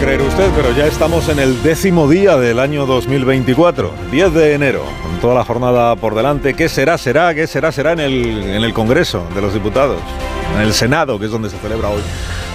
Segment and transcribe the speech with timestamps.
[0.00, 4.82] Creer usted, pero ya estamos en el décimo día del año 2024, 10 de enero,
[5.02, 6.54] con toda la jornada por delante.
[6.54, 10.00] ¿Qué será, será, qué será, será en el, en el Congreso de los Diputados?
[10.54, 12.00] En el Senado, que es donde se celebra hoy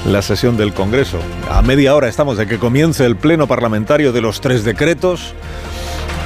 [0.07, 1.19] la sesión del Congreso.
[1.51, 5.35] A media hora estamos de que comience el pleno parlamentario de los tres decretos.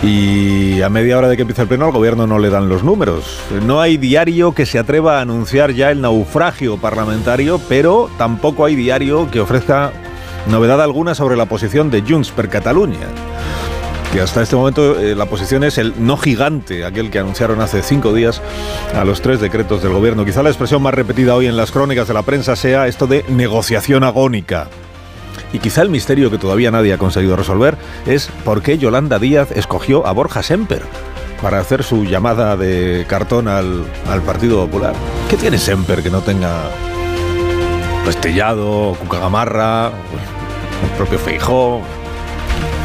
[0.01, 2.85] Y a media hora de que empiece el pleno al gobierno no le dan los
[2.85, 3.41] números.
[3.65, 8.75] No hay diario que se atreva a anunciar ya el naufragio parlamentario, pero tampoco hay
[8.75, 9.91] diario que ofrezca
[10.47, 13.07] novedad alguna sobre la posición de Junts per Catalunya.
[14.11, 17.83] Que hasta este momento eh, la posición es el no gigante, aquel que anunciaron hace
[17.83, 18.41] cinco días
[18.95, 20.25] a los tres decretos del gobierno.
[20.25, 23.23] Quizá la expresión más repetida hoy en las crónicas de la prensa sea esto de
[23.29, 24.67] negociación agónica.
[25.53, 29.51] Y quizá el misterio que todavía nadie ha conseguido resolver es por qué Yolanda Díaz
[29.51, 30.83] escogió a Borja Semper
[31.41, 34.93] para hacer su llamada de cartón al, al Partido Popular.
[35.29, 36.63] ¿Qué tiene Semper que no tenga
[38.05, 39.91] Restellado, Cucagamarra,
[40.83, 41.81] el propio Feijó?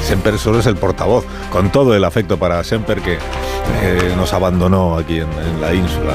[0.03, 4.97] Semper solo es el portavoz, con todo el afecto para Semper que eh, nos abandonó
[4.97, 6.13] aquí en, en la ínsula.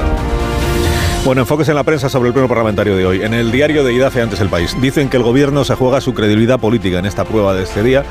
[1.24, 3.22] Bueno, enfoques en la prensa sobre el pleno parlamentario de hoy.
[3.22, 4.74] En el diario de Idafe antes el país.
[4.80, 8.04] Dicen que el gobierno se juega su credibilidad política en esta prueba de este día.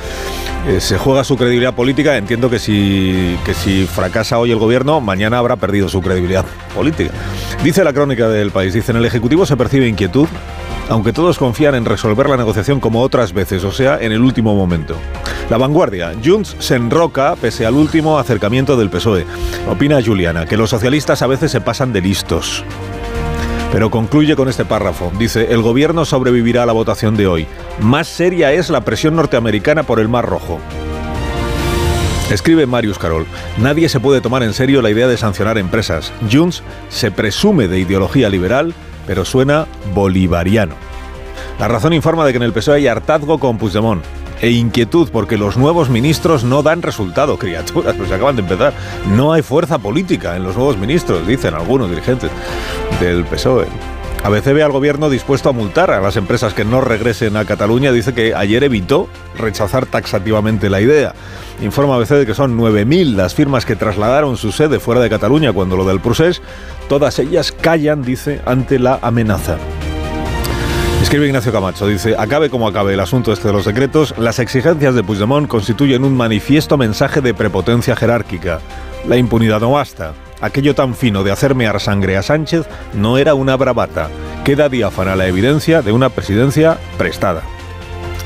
[0.67, 2.17] Eh, se juega su credibilidad política.
[2.17, 6.45] Entiendo que si, que si fracasa hoy el gobierno, mañana habrá perdido su credibilidad
[6.76, 7.11] política.
[7.64, 8.76] Dice la crónica del país.
[8.76, 10.27] Dice, en el Ejecutivo se percibe inquietud,
[10.89, 14.55] aunque todos confían en resolver la negociación como otras veces, o sea, en el último
[14.55, 14.95] momento.
[15.50, 16.14] La vanguardia.
[16.23, 19.26] Junts se enroca pese al último acercamiento del PSOE.
[19.70, 22.64] Opina Juliana que los socialistas a veces se pasan de listos.
[23.72, 25.11] Pero concluye con este párrafo.
[25.20, 27.48] Dice, el gobierno sobrevivirá a la votación de hoy.
[27.80, 30.60] Más seria es la presión norteamericana por el Mar Rojo.
[32.32, 33.26] Escribe Marius Carol,
[33.58, 36.11] nadie se puede tomar en serio la idea de sancionar empresas.
[36.32, 38.76] Junts se presume de ideología liberal,
[39.09, 39.65] pero suena
[39.95, 40.75] bolivariano.
[41.58, 44.05] La razón informa de que en el PSOE hay hartazgo con Puigdemont
[44.39, 48.71] e inquietud porque los nuevos ministros no dan resultado, criaturas, pues acaban de empezar.
[49.08, 52.30] No hay fuerza política en los nuevos ministros, dicen algunos dirigentes
[52.99, 53.65] del PSOE.
[54.24, 57.92] ABC ve al gobierno dispuesto a multar a las empresas que no regresen a Cataluña.
[57.92, 59.08] Dice que ayer evitó
[59.38, 61.14] rechazar taxativamente la idea.
[61.62, 65.54] Informa ABC de que son 9.000 las firmas que trasladaron su sede fuera de Cataluña
[65.54, 66.42] cuando lo del procés.
[66.90, 69.58] Todas ellas callan, dice, ante la amenaza.
[71.02, 74.94] Escribe Ignacio Camacho, dice, acabe como acabe el asunto este de los decretos, las exigencias
[74.94, 78.60] de Puigdemont constituyen un manifiesto mensaje de prepotencia jerárquica.
[79.08, 80.14] La impunidad no basta.
[80.42, 84.10] Aquello tan fino de hacerme ar sangre a Sánchez no era una bravata.
[84.45, 87.44] Queda diáfana la evidencia de una presidencia prestada.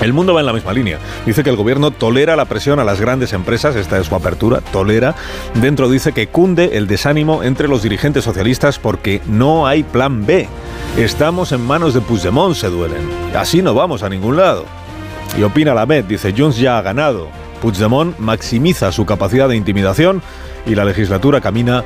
[0.01, 0.99] El mundo va en la misma línea.
[1.25, 4.59] Dice que el gobierno tolera la presión a las grandes empresas, esta es su apertura,
[4.59, 5.15] tolera.
[5.55, 10.47] Dentro dice que cunde el desánimo entre los dirigentes socialistas porque no hay plan B.
[10.97, 13.09] Estamos en manos de Puigdemont, se duelen.
[13.35, 14.65] Así no vamos a ningún lado.
[15.37, 17.29] Y opina la MED, dice Junts ya ha ganado.
[17.61, 20.21] Puigdemont maximiza su capacidad de intimidación
[20.65, 21.83] y la legislatura camina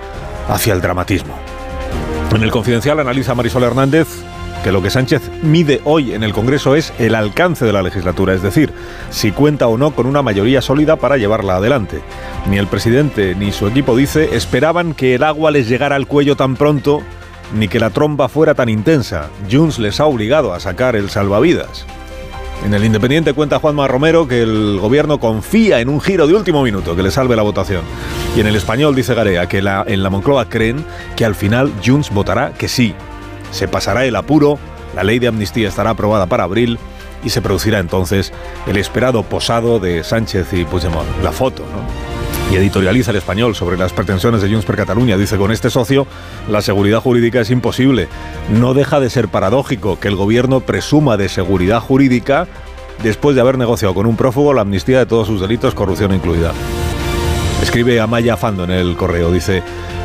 [0.48, 1.36] hacia el dramatismo.
[2.34, 4.08] En el confidencial analiza Marisol Hernández
[4.64, 8.34] que lo que Sánchez mide hoy en el Congreso es el alcance de la legislatura,
[8.34, 8.74] es decir,
[9.12, 12.02] si cuenta o no con una mayoría sólida para llevarla adelante.
[12.50, 16.36] Ni el presidente ni su equipo dice esperaban que el agua les llegara al cuello
[16.36, 17.02] tan pronto
[17.56, 19.30] ni que la tromba fuera tan intensa.
[19.50, 21.86] Junts les ha obligado a sacar el salvavidas.
[22.66, 26.64] En el Independiente cuenta Juanma Romero que el gobierno confía en un giro de último
[26.64, 27.84] minuto que le salve la votación.
[28.36, 30.84] Y en el español dice Garea que en la Moncloa creen
[31.16, 32.94] que al final Junts votará que sí.
[33.52, 34.60] Se pasará el apuro,
[34.96, 36.78] la ley de amnistía estará aprobada para abril
[37.24, 38.34] y se producirá entonces
[38.66, 41.08] el esperado posado de Sánchez y Puigdemont.
[41.24, 42.07] La foto, ¿no?
[42.52, 45.18] Y editorializa el español sobre las pretensiones de Junts per Catalunya.
[45.18, 46.08] Dice, con este socio,
[46.50, 48.08] la seguridad jurídica es imposible.
[48.50, 52.48] No deja de ser paradójico que el gobierno presuma de seguridad jurídica
[53.04, 56.54] después de haber negociado con un prófugo la amnistía de todos sus delitos, corrupción incluida.
[57.62, 59.64] Escribe Amaya Fando en el correo, dice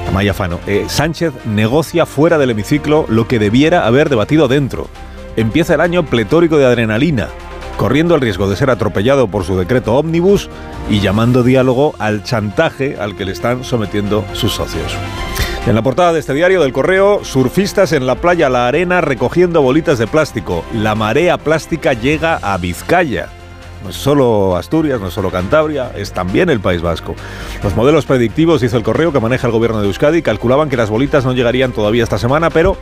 [0.08, 4.88] Amaya Fano, eh, Sánchez negocia fuera del hemiciclo lo que debiera haber debatido dentro.
[5.36, 7.28] Empieza el año pletórico de adrenalina.
[7.76, 10.48] Corriendo el riesgo de ser atropellado por su decreto ómnibus
[10.90, 14.96] y llamando diálogo al chantaje al que le están sometiendo sus socios.
[15.66, 19.62] En la portada de este diario del correo, surfistas en la playa La Arena recogiendo
[19.62, 20.64] bolitas de plástico.
[20.74, 23.28] La marea plástica llega a Vizcaya.
[23.84, 27.14] No es solo Asturias, no es solo Cantabria, es también el País Vasco.
[27.62, 30.90] Los modelos predictivos, dice el correo que maneja el gobierno de Euskadi, calculaban que las
[30.90, 32.76] bolitas no llegarían todavía esta semana, pero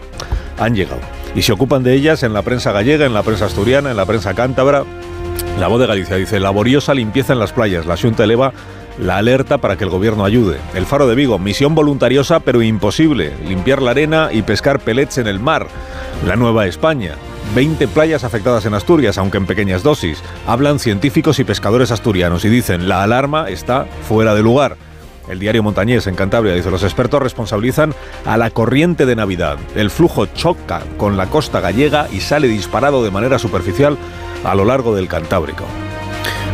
[0.60, 1.00] han llegado.
[1.34, 4.06] Y se ocupan de ellas en la prensa gallega, en la prensa asturiana, en la
[4.06, 4.84] prensa cántabra.
[5.58, 7.86] La voz de Galicia dice, laboriosa limpieza en las playas.
[7.86, 8.52] La Junta eleva
[8.98, 10.58] la alerta para que el gobierno ayude.
[10.74, 15.26] El Faro de Vigo, misión voluntariosa pero imposible, limpiar la arena y pescar pellets en
[15.26, 15.66] el mar.
[16.26, 17.14] La Nueva España,
[17.54, 20.22] 20 playas afectadas en Asturias, aunque en pequeñas dosis.
[20.46, 24.76] Hablan científicos y pescadores asturianos y dicen, la alarma está fuera de lugar.
[25.30, 27.94] El diario Montañés en Cantabria dice, los expertos responsabilizan
[28.26, 29.58] a la corriente de Navidad.
[29.76, 33.96] El flujo choca con la costa gallega y sale disparado de manera superficial
[34.42, 35.64] a lo largo del Cantábrico.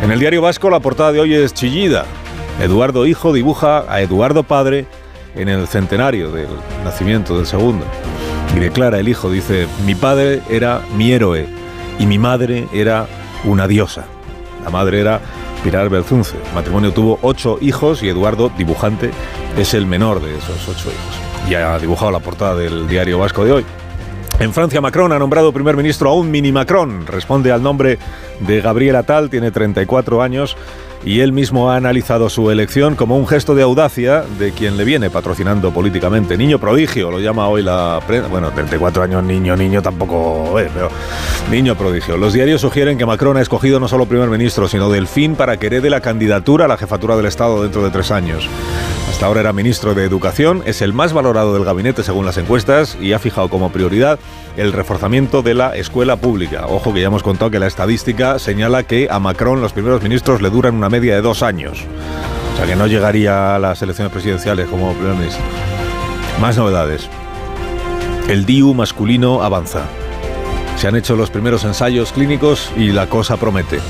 [0.03, 2.05] En el diario vasco la portada de hoy es chillida.
[2.61, 4.85] Eduardo Hijo dibuja a Eduardo Padre
[5.35, 6.49] en el centenario del
[6.85, 7.87] nacimiento del segundo.
[8.55, 11.47] Y declara el hijo, dice, mi padre era mi héroe
[11.99, 13.07] y mi madre era
[13.45, 14.05] una diosa.
[14.65, 15.21] La madre era
[15.67, 16.37] Pilar Belzunce.
[16.37, 19.11] El matrimonio tuvo ocho hijos y Eduardo, dibujante,
[19.59, 21.51] es el menor de esos ocho hijos.
[21.51, 23.67] Y ha dibujado la portada del diario vasco de hoy.
[24.39, 27.05] En Francia, Macron ha nombrado primer ministro a un mini Macron.
[27.05, 27.99] Responde al nombre
[28.39, 30.57] de Gabriel Attal, tiene 34 años
[31.07, 34.85] y él mismo ha analizado su elección como un gesto de audacia de quien le
[34.85, 36.37] viene patrocinando políticamente.
[36.37, 38.27] Niño prodigio, lo llama hoy la prensa.
[38.27, 40.91] Bueno, 34 años, niño, niño tampoco, eh, pero
[41.49, 42.17] niño prodigio.
[42.17, 45.69] Los diarios sugieren que Macron ha escogido no solo primer ministro, sino Delfín para que
[45.69, 48.49] herede la candidatura a la jefatura del Estado dentro de tres años.
[49.17, 52.99] Hasta ahora era ministro de Educación, es el más valorado del gabinete según las encuestas
[53.01, 54.19] y ha fijado como prioridad
[54.59, 56.67] el reforzamiento de la escuela pública.
[56.67, 60.43] Ojo que ya hemos contado que la estadística señala que a Macron los primeros ministros
[60.43, 61.83] le duran una media de dos años.
[62.53, 65.43] O sea que no llegaría a las elecciones presidenciales como primer ministro.
[66.39, 67.09] Más novedades.
[68.29, 69.85] El DIU masculino avanza.
[70.77, 73.81] Se han hecho los primeros ensayos clínicos y la cosa promete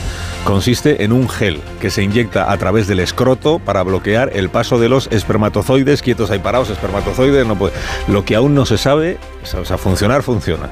[0.46, 4.78] consiste en un gel que se inyecta a través del escroto para bloquear el paso
[4.78, 7.74] de los espermatozoides quietos ahí parados, espermatozoides, no puede.
[8.06, 10.70] Lo que aún no se sabe, o sea, funcionar funciona.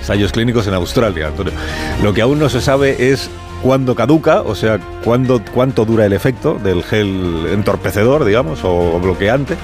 [0.00, 1.54] Ensayos clínicos en Australia, Antonio.
[2.02, 3.30] Lo que aún no se sabe es
[3.62, 9.56] cuándo caduca, o sea, cuándo, cuánto dura el efecto del gel entorpecedor, digamos, o bloqueante,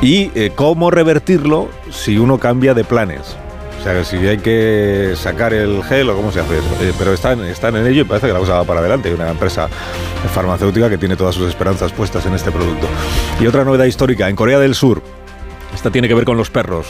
[0.00, 3.36] y eh, cómo revertirlo si uno cambia de planes
[3.82, 6.68] sea, que si hay que sacar el gel o cómo se hace eso.
[6.80, 9.08] Eh, pero están, están en ello y parece que la cosa va para adelante.
[9.08, 9.68] Hay una empresa
[10.34, 12.86] farmacéutica que tiene todas sus esperanzas puestas en este producto.
[13.40, 15.02] Y otra novedad histórica, en Corea del Sur,
[15.74, 16.86] esta tiene que ver con los perros.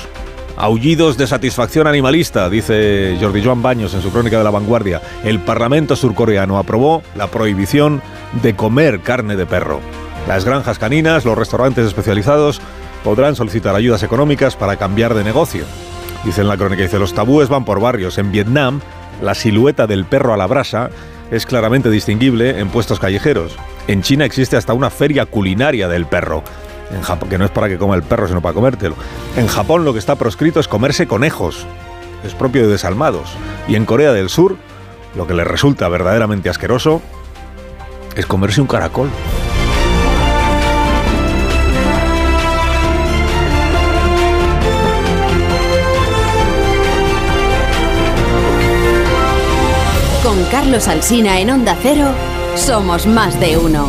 [0.56, 5.02] Aullidos de satisfacción animalista, dice Jordi Joan Baños en su crónica de la vanguardia.
[5.22, 8.00] El Parlamento surcoreano aprobó la prohibición
[8.42, 9.80] de comer carne de perro.
[10.26, 12.60] Las granjas caninas, los restaurantes especializados
[13.04, 15.64] podrán solicitar ayudas económicas para cambiar de negocio.
[16.26, 18.18] Dice en la crónica, dice, los tabúes van por barrios.
[18.18, 18.80] En Vietnam,
[19.22, 20.90] la silueta del perro a la brasa
[21.30, 23.54] es claramente distinguible en puestos callejeros.
[23.86, 26.42] En China existe hasta una feria culinaria del perro.
[26.90, 28.96] En que no es para que coma el perro, sino para comértelo.
[29.36, 31.64] En Japón lo que está proscrito es comerse conejos.
[32.24, 33.30] Es propio de desalmados.
[33.68, 34.56] Y en Corea del Sur,
[35.14, 37.02] lo que les resulta verdaderamente asqueroso
[38.16, 39.10] es comerse un caracol.
[50.66, 52.08] Carlos Alsina en Onda Cero,
[52.56, 53.88] somos más de uno.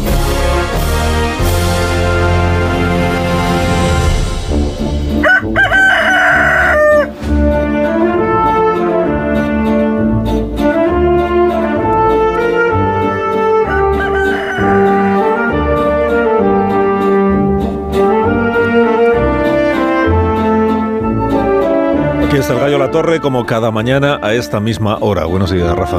[22.98, 25.26] Torre como cada mañana a esta misma hora.
[25.26, 25.98] Buenos días, Rafa.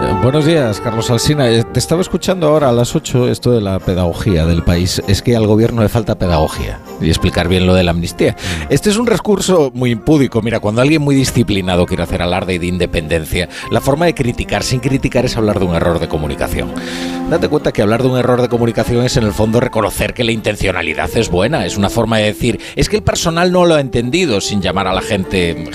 [0.00, 1.48] Eh, buenos días, Carlos Alsina.
[1.50, 5.02] Eh, te estaba escuchando ahora a las 8 esto de la pedagogía del país.
[5.08, 8.36] Es que al gobierno le falta pedagogía y explicar bien lo de la amnistía.
[8.68, 10.42] Este es un recurso muy impúdico.
[10.42, 14.80] Mira, cuando alguien muy disciplinado quiere hacer alarde de independencia, la forma de criticar sin
[14.80, 16.72] criticar es hablar de un error de comunicación.
[17.28, 20.24] Date cuenta que hablar de un error de comunicación es en el fondo reconocer que
[20.24, 21.66] la intencionalidad es buena.
[21.66, 24.86] Es una forma de decir, es que el personal no lo ha entendido sin llamar
[24.86, 25.68] a la gente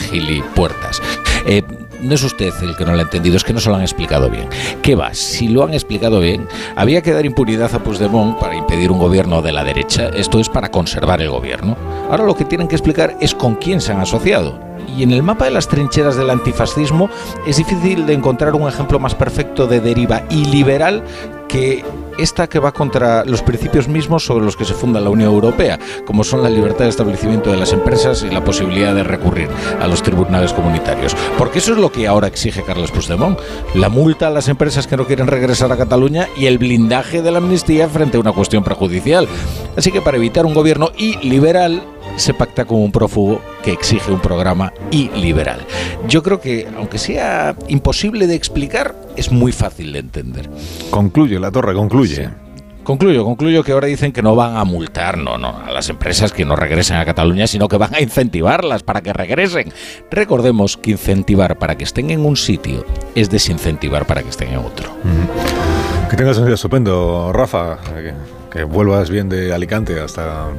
[0.44, 1.02] gilipuertas.
[1.46, 1.64] Eh,
[2.02, 3.82] no es usted el que no lo ha entendido, es que no se lo han
[3.82, 4.50] explicado bien.
[4.82, 5.14] ¿Qué va?
[5.14, 9.42] Si lo han explicado bien, había que dar impunidad a Puigdemont para impedir un gobierno
[9.42, 10.10] de la derecha.
[10.10, 11.78] Esto es para conservar el gobierno.
[12.10, 14.60] Ahora lo que tienen que explicar es con quién se han asociado
[14.98, 17.10] Y en el mapa de las trincheras del antifascismo
[17.48, 21.04] es difícil de encontrar un ejemplo más perfecto de deriva iliberal
[21.48, 21.84] que
[22.18, 25.80] esta que va contra los principios mismos sobre los que se funda la Unión Europea,
[26.06, 29.88] como son la libertad de establecimiento de las empresas y la posibilidad de recurrir a
[29.88, 31.16] los tribunales comunitarios.
[31.38, 33.40] Porque eso es lo que ahora exige Carlos Puigdemont,
[33.74, 37.32] la multa a las empresas que no quieren regresar a Cataluña y el blindaje de
[37.32, 39.28] la amnistía frente a una cuestión prejudicial.
[39.76, 41.84] Así que para evitar un gobierno iliberal,
[42.16, 45.66] se pacta con un prófugo que exige un programa iliberal.
[46.08, 50.50] Yo creo que, aunque sea imposible de explicar, es muy fácil de entender.
[50.90, 52.30] Concluye, la torre, concluye.
[52.84, 56.34] Concluyo, concluyo que ahora dicen que no van a multar, no, no, a las empresas
[56.34, 59.72] que no regresen a Cataluña, sino que van a incentivarlas para que regresen.
[60.12, 64.58] Recordemos que incentivar para que estén en un sitio es desincentivar para que estén en
[64.58, 64.90] otro.
[66.10, 67.78] Que tengas un día estupendo, Rafa.
[68.52, 70.50] que vuelvas bien de Alicante hasta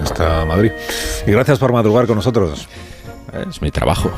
[0.00, 0.72] hasta Madrid.
[1.26, 2.68] Y gracias por madrugar con nosotros.
[3.48, 4.10] Es mi trabajo.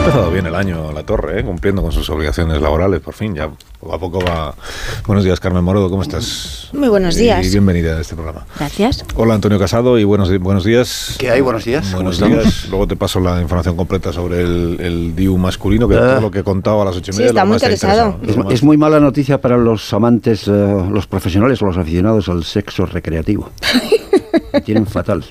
[0.00, 1.44] Ha empezado bien el año La Torre, ¿eh?
[1.44, 4.54] cumpliendo con sus obligaciones laborales, por fin, ya poco a poco va.
[5.06, 6.70] Buenos días, Carmen Morodo, ¿cómo estás?
[6.72, 7.46] Muy buenos días.
[7.46, 8.46] Y bienvenida a este programa.
[8.58, 9.04] Gracias.
[9.14, 11.16] Hola, Antonio Casado, y buenos, buenos días.
[11.18, 11.42] ¿Qué hay?
[11.42, 11.92] Buenos días.
[11.92, 12.66] Buenos días.
[12.70, 16.30] Luego te paso la información completa sobre el, el DIU masculino, que es todo lo
[16.30, 17.26] que he contado a las ocho y media.
[17.26, 18.18] Sí, está muy interesado.
[18.26, 22.44] Es, es, muy mala noticia para los amantes, uh, los profesionales o los aficionados al
[22.44, 23.50] sexo recreativo.
[24.64, 25.26] Tienen fatal.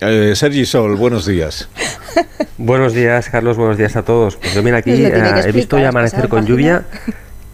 [0.00, 1.68] Eh, Sergi Sol, buenos días.
[2.58, 4.36] buenos días, Carlos, buenos días a todos.
[4.36, 4.94] Pues yo, mira, aquí uh,
[5.44, 6.84] he visto ya amanecer con lluvia,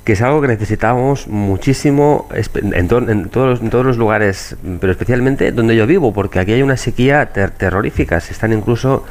[0.05, 4.93] que es algo que necesitamos muchísimo en, to en, todos, en todos los lugares, pero
[4.93, 8.21] especialmente donde yo vivo, porque aquí hay una sequía ter terrorífica.
[8.21, 9.05] Se están incluso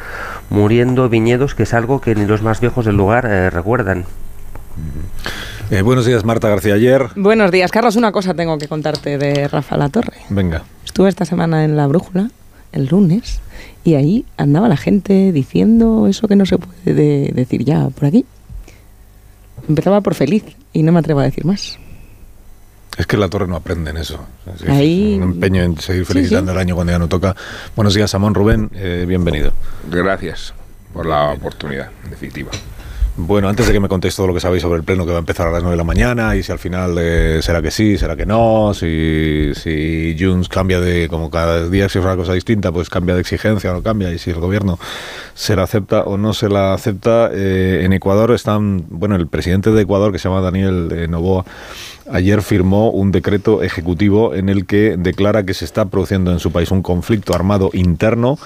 [0.52, 4.06] muriendo viñedos, que es algo que ni los más viejos del lugar eh, recuerdan.
[5.72, 7.08] Eh, buenos días, Marta García Ayer.
[7.16, 7.96] Buenos días, Carlos.
[7.96, 10.18] Una cosa tengo que contarte de Rafa La Torre.
[10.30, 10.62] Venga.
[10.86, 12.30] Estuve esta semana en La Brújula
[12.74, 13.39] el lunes
[13.84, 18.06] y ahí andaba la gente diciendo eso que no se puede de decir ya por
[18.06, 18.25] aquí.
[19.68, 21.80] Empezaba por feliz y no me atrevo a decir más.
[22.98, 24.20] Es que la torre no aprende en eso.
[24.53, 25.15] Es ahí...
[25.15, 26.58] Un empeño en seguir felicitando sí, sí.
[26.58, 27.36] el año cuando ya no toca.
[27.75, 28.70] Buenos días, Samón Rubén.
[28.75, 29.51] Eh, bienvenido.
[29.89, 30.53] Gracias
[30.94, 32.51] por la oportunidad, en definitiva.
[33.15, 35.17] Bueno, antes de que me contéis todo lo que sabéis sobre el pleno que va
[35.17, 37.70] a empezar a las 9 de la mañana y si al final eh, será que
[37.70, 42.15] sí, será que no, si, si Junts cambia de, como cada día si es una
[42.15, 44.79] cosa distinta, pues cambia de exigencia o no cambia y si el gobierno
[45.36, 47.29] se la acepta o no se la acepta.
[47.32, 51.46] Eh, en Ecuador están, bueno, el presidente de Ecuador que se llama Daniel eh, Novoa
[52.12, 56.51] ayer firmó un decreto ejecutivo en el que declara que se está produciendo en su
[56.51, 58.38] país un conflicto armado interno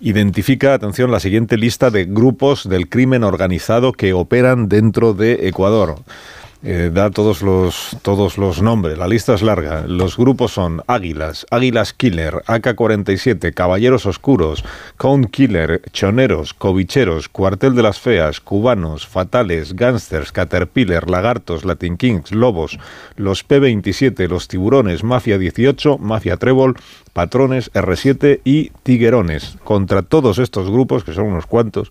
[0.00, 5.96] identifica, atención, la siguiente lista de grupos del crimen organizado que operan dentro de Ecuador.
[6.62, 9.86] Eh, da todos los, todos los nombres, la lista es larga.
[9.86, 14.62] Los grupos son Águilas, Águilas Killer, AK-47, Caballeros Oscuros,
[14.98, 22.30] Count Killer, Choneros, Covicheros, Cuartel de las Feas, Cubanos, Fatales, Gangsters, Caterpillar, Lagartos, Latin Kings,
[22.30, 22.78] Lobos,
[23.16, 26.76] los P-27, los Tiburones, Mafia 18, Mafia Trébol,
[27.14, 29.56] Patrones, R7 y Tiguerones.
[29.64, 31.90] Contra todos estos grupos, que son unos cuantos,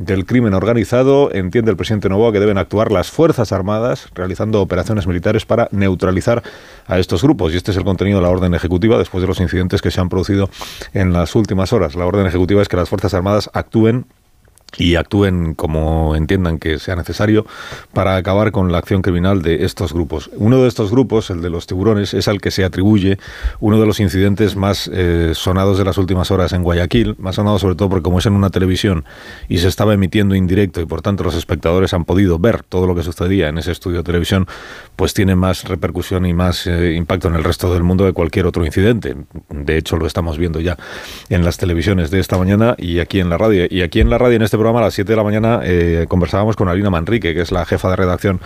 [0.00, 5.06] del crimen organizado, entiende el presidente Novoa que deben actuar las Fuerzas Armadas realizando operaciones
[5.06, 6.42] militares para neutralizar
[6.86, 7.52] a estos grupos.
[7.52, 10.00] Y este es el contenido de la orden ejecutiva después de los incidentes que se
[10.00, 10.48] han producido
[10.94, 11.96] en las últimas horas.
[11.96, 14.06] La orden ejecutiva es que las Fuerzas Armadas actúen
[14.78, 17.46] y actúen como entiendan que sea necesario
[17.92, 20.30] para acabar con la acción criminal de estos grupos.
[20.36, 23.18] Uno de estos grupos, el de los tiburones, es al que se atribuye
[23.60, 27.58] uno de los incidentes más eh, sonados de las últimas horas en Guayaquil, más sonado
[27.58, 29.04] sobre todo porque como es en una televisión
[29.48, 32.86] y se estaba emitiendo en directo y por tanto los espectadores han podido ver todo
[32.86, 34.46] lo que sucedía en ese estudio de televisión,
[34.96, 38.46] pues tiene más repercusión y más eh, impacto en el resto del mundo que cualquier
[38.46, 39.16] otro incidente.
[39.48, 40.76] De hecho, lo estamos viendo ya
[41.28, 43.66] en las televisiones de esta mañana y aquí en la radio.
[43.68, 46.04] Y aquí en la radio, en este programa, a las 7 de la mañana, eh,
[46.06, 48.40] conversábamos con Alina Manrique, que es la jefa de redacción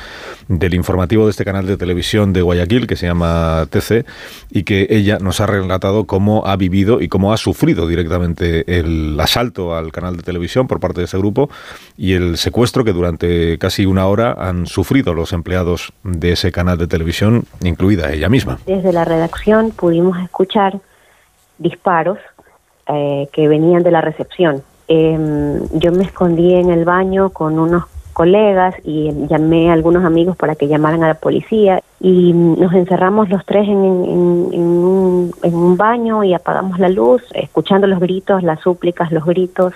[0.46, 4.06] del informativo de este canal de televisión de Guayaquil, que se llama TC,
[4.52, 9.18] y que ella nos ha relatado cómo ha vivido y cómo ha sufrido directamente el
[9.18, 11.50] asalto al canal de televisión por parte de ese grupo
[11.98, 16.78] y el secuestro que durante casi una hora han sufrido los empleados de ese canal
[16.78, 18.60] de televisión, incluida ella misma.
[18.66, 20.78] Desde la redacción pudimos escuchar
[21.58, 22.18] disparos
[22.86, 24.62] eh, que venían de la recepción.
[24.88, 30.36] Eh, yo me escondí en el baño con unos colegas y llamé a algunos amigos
[30.36, 35.54] para que llamaran a la policía y nos encerramos los tres en, en, un, en
[35.54, 39.74] un baño y apagamos la luz, escuchando los gritos, las súplicas, los gritos.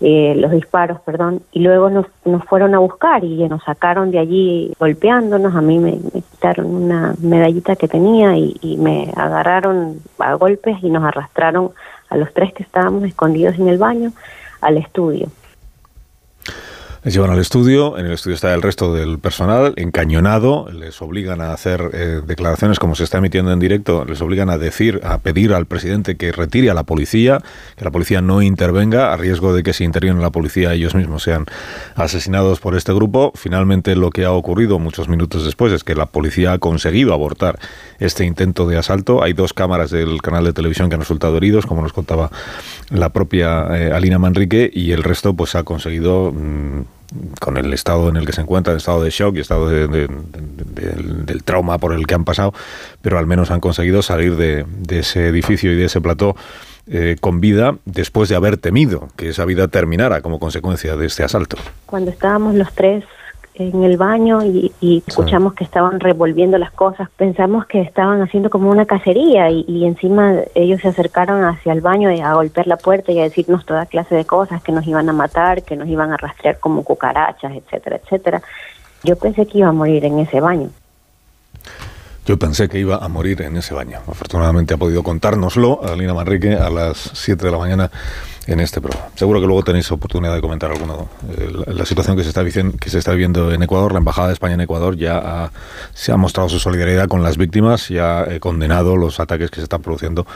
[0.00, 4.20] Eh, los disparos, perdón, y luego nos, nos fueron a buscar y nos sacaron de
[4.20, 5.56] allí golpeándonos.
[5.56, 10.76] A mí me, me quitaron una medallita que tenía y, y, me agarraron a golpes
[10.82, 11.72] y nos arrastraron
[12.10, 14.12] a los tres que estábamos escondidos en el baño,
[14.60, 15.30] al estudio.
[17.04, 21.40] Les llevan al estudio, en el estudio está el resto del personal encañonado, les obligan
[21.40, 25.18] a hacer eh, declaraciones como se está emitiendo en directo, les obligan a decir, a
[25.18, 27.40] pedir al presidente que retire a la policía,
[27.76, 31.22] que la policía no intervenga, a riesgo de que si interviene la policía ellos mismos
[31.22, 31.46] sean
[31.94, 33.32] asesinados por este grupo.
[33.36, 37.60] Finalmente lo que ha ocurrido muchos minutos después es que la policía ha conseguido abortar
[38.00, 39.22] este intento de asalto.
[39.22, 42.30] Hay dos cámaras del canal de televisión que han resultado heridos, como nos contaba
[42.90, 46.32] la propia eh, Alina Manrique, y el resto pues ha conseguido...
[46.32, 46.97] Mm,
[47.40, 50.08] con el estado en el que se encuentra, el estado de shock y estado del,
[51.44, 52.52] trauma por el que han pasado,
[53.00, 56.36] pero al menos han conseguido salir de, ese edificio y de ese plató
[56.86, 61.24] eh, con vida después de haber temido que esa vida terminara como consecuencia de este
[61.24, 61.56] asalto.
[61.86, 63.04] Cuando estábamos los tres
[63.58, 67.08] en el baño y, escuchamos que estaban revolviendo las cosas.
[67.16, 72.10] Pensamos que estaban haciendo como una cacería y, encima ellos se acercaron hacia el baño
[72.24, 75.12] a golpear la puerta y a decirnos toda clase de cosas, que nos iban a
[75.12, 78.42] matar, que nos iban a rastrear como cucarachas, etcétera, etcétera.
[79.02, 80.70] Yo pensé que iba a morir en ese baño.
[82.26, 84.00] Yo pensé que iba a morir en ese baño.
[84.06, 87.90] Afortunadamente ha podido contárnoslo Alina Manrique a las 7 de la mañana
[88.48, 89.10] en este programa.
[89.14, 91.08] Seguro que luego tenéis oportunidad de comentar alguno.
[91.36, 94.32] Eh, la, situación que se, está que se está viviendo en Ecuador, la Embajada de
[94.32, 95.50] España en Ecuador ya
[95.92, 99.56] se ha mostrado su solidaridad con las víctimas y ha eh, condenado los ataques que
[99.56, 100.26] se están produciendo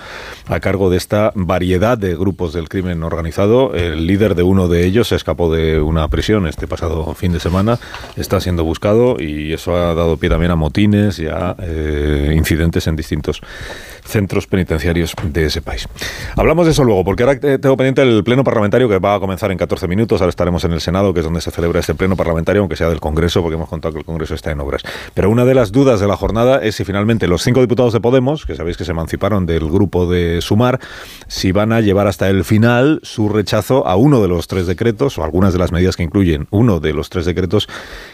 [0.46, 3.74] a cargo de esta variedad de grupos del crimen organizado.
[3.74, 7.40] El líder de uno de ellos se escapó de una prisión este pasado fin de
[7.40, 7.78] semana,
[8.16, 12.86] está siendo buscado y eso ha dado pie también a motines y a eh, incidentes
[12.86, 13.40] en distintos
[14.04, 15.88] centros penitenciarios de ese país.
[16.36, 19.50] Hablamos de eso luego, porque ahora tengo pendiente el pleno parlamentario que va a comenzar
[19.50, 20.20] en 14 minutos.
[20.20, 22.88] Ahora estaremos en el Senado, que es donde se celebra este pleno parlamentario, aunque sea
[22.88, 24.82] del Congreso, porque hemos contado que el Congreso está en obras.
[25.14, 28.00] Pero una de las dudas de la jornada es si finalmente los cinco diputados de
[28.00, 30.80] Podemos, que sabéis que se emanciparon del grupo de Sumar,
[31.28, 35.18] si van a llevar hasta el final su rechazo a uno de los tres decretos
[35.18, 37.68] o algunas de las medidas que incluyen uno de los tres decretos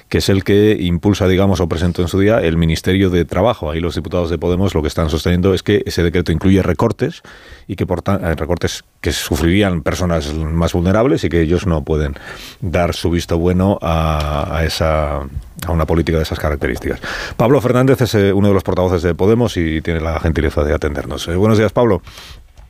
[0.09, 3.71] que es el que impulsa, digamos, o presentó en su día el Ministerio de Trabajo.
[3.71, 7.23] Ahí los diputados de Podemos lo que están sosteniendo es que ese decreto incluye recortes
[7.67, 12.15] y que por eh, recortes que sufrirían personas más vulnerables y que ellos no pueden
[12.61, 15.19] dar su visto bueno a, esa
[15.67, 17.00] a una política de esas características.
[17.37, 20.75] Pablo Fernández es eh, uno de los portavoces de Podemos y tiene la gentileza de
[20.75, 21.28] atendernos.
[21.28, 22.02] Eh, buenos días, Pablo.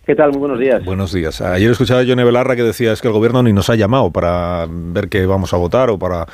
[0.09, 0.31] ¿Qué tal?
[0.31, 0.83] Muy buenos días.
[0.87, 1.43] Buenos días.
[1.43, 4.11] Ayer escuchaba a Johnny Belarra que decía es que el gobierno ni nos ha llamado
[4.11, 6.25] para ver qué vamos a votar o para...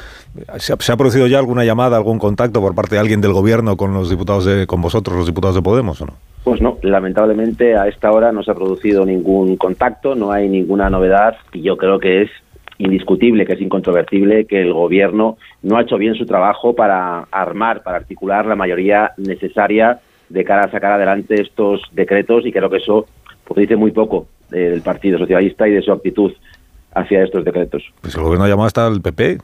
[0.59, 3.93] ¿Se ha, producido ya alguna llamada, algún contacto por parte de alguien del gobierno con
[3.93, 6.13] los diputados de, con vosotros, los diputados de Podemos o no?
[6.45, 10.89] Pues no, lamentablemente a esta hora no se ha producido ningún contacto, no hay ninguna
[10.89, 12.31] novedad y yo creo que es
[12.79, 17.83] indiscutible, que es incontrovertible que el gobierno no ha hecho bien su trabajo para armar,
[17.83, 22.77] para articular la mayoría necesaria de cara a sacar adelante estos decretos y creo que
[22.77, 23.07] eso
[23.45, 26.33] pues dice muy poco del Partido Socialista y de su actitud
[26.95, 27.83] hacia estos decretos.
[28.01, 29.39] Pues el gobierno ha llamado hasta el PP.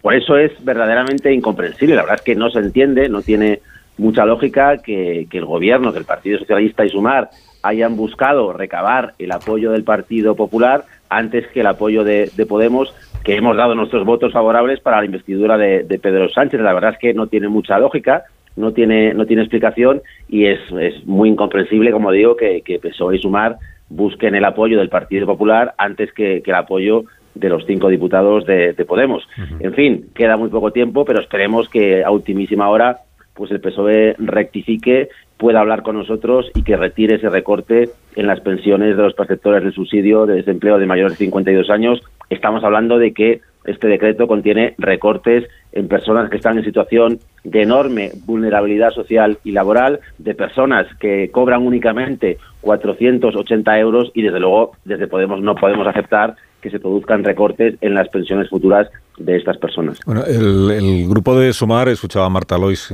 [0.00, 1.94] Por eso es verdaderamente incomprensible.
[1.94, 3.60] La verdad es que no se entiende, no tiene
[3.98, 7.30] mucha lógica que, el gobierno, que el Partido Socialista y Sumar
[7.62, 12.92] hayan buscado recabar el apoyo del Partido Popular antes que el apoyo de, Podemos,
[13.22, 16.60] que hemos dado nuestros votos favorables para la investidura de, de Pedro Sánchez.
[16.60, 18.24] La verdad es que no tiene mucha lógica
[18.56, 23.16] no tiene, no tiene explicación y es, es muy incomprensible, como digo, que, que PSOE
[23.16, 23.56] y Sumar
[23.88, 28.74] busquen el apoyo del Partido Popular antes que, el apoyo de los cinco diputados de,
[28.86, 29.26] Podemos.
[29.60, 32.98] En fin, queda muy poco tiempo, pero esperemos que a ultimísima hora
[33.34, 38.40] pues el PSOE rectifique, pueda hablar con nosotros y que retire ese recorte en las
[38.40, 42.02] pensiones de los perceptores de subsidio de desempleo de mayores de 52 años.
[42.28, 47.62] Estamos hablando de que este decreto contiene recortes en personas que están en situación de
[47.62, 54.72] enorme vulnerabilidad social y laboral, de personas que cobran únicamente 480 euros y desde luego
[54.84, 59.58] desde Podemos no podemos aceptar que se produzcan recortes en las pensiones futuras de estas
[59.58, 59.98] personas.
[60.06, 62.88] Bueno, el, grupo de Sumar, escuchaba a Marta Lois,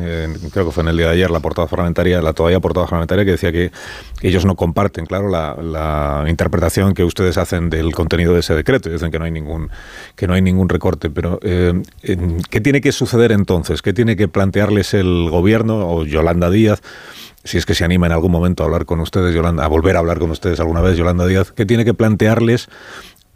[0.52, 3.24] creo que fue en el día de ayer, la portada parlamentaria, la todavía portada parlamentaria,
[3.26, 3.70] que decía que
[4.22, 8.88] ellos no comparten, claro, la, interpretación que ustedes hacen del contenido de ese decreto.
[8.88, 9.68] Dicen que no hay ningún,
[10.16, 11.10] que no hay ningún recorte.
[11.10, 11.74] Pero, eh,
[12.50, 13.82] ¿qué tiene que suceder entonces?
[13.82, 16.82] ¿Qué tiene que plantearles el gobierno o Yolanda Díaz?
[17.44, 19.96] si es que se anima en algún momento a hablar con ustedes, Yolanda, a volver
[19.96, 22.68] a hablar con ustedes alguna vez, Yolanda Díaz, ¿qué tiene que plantearles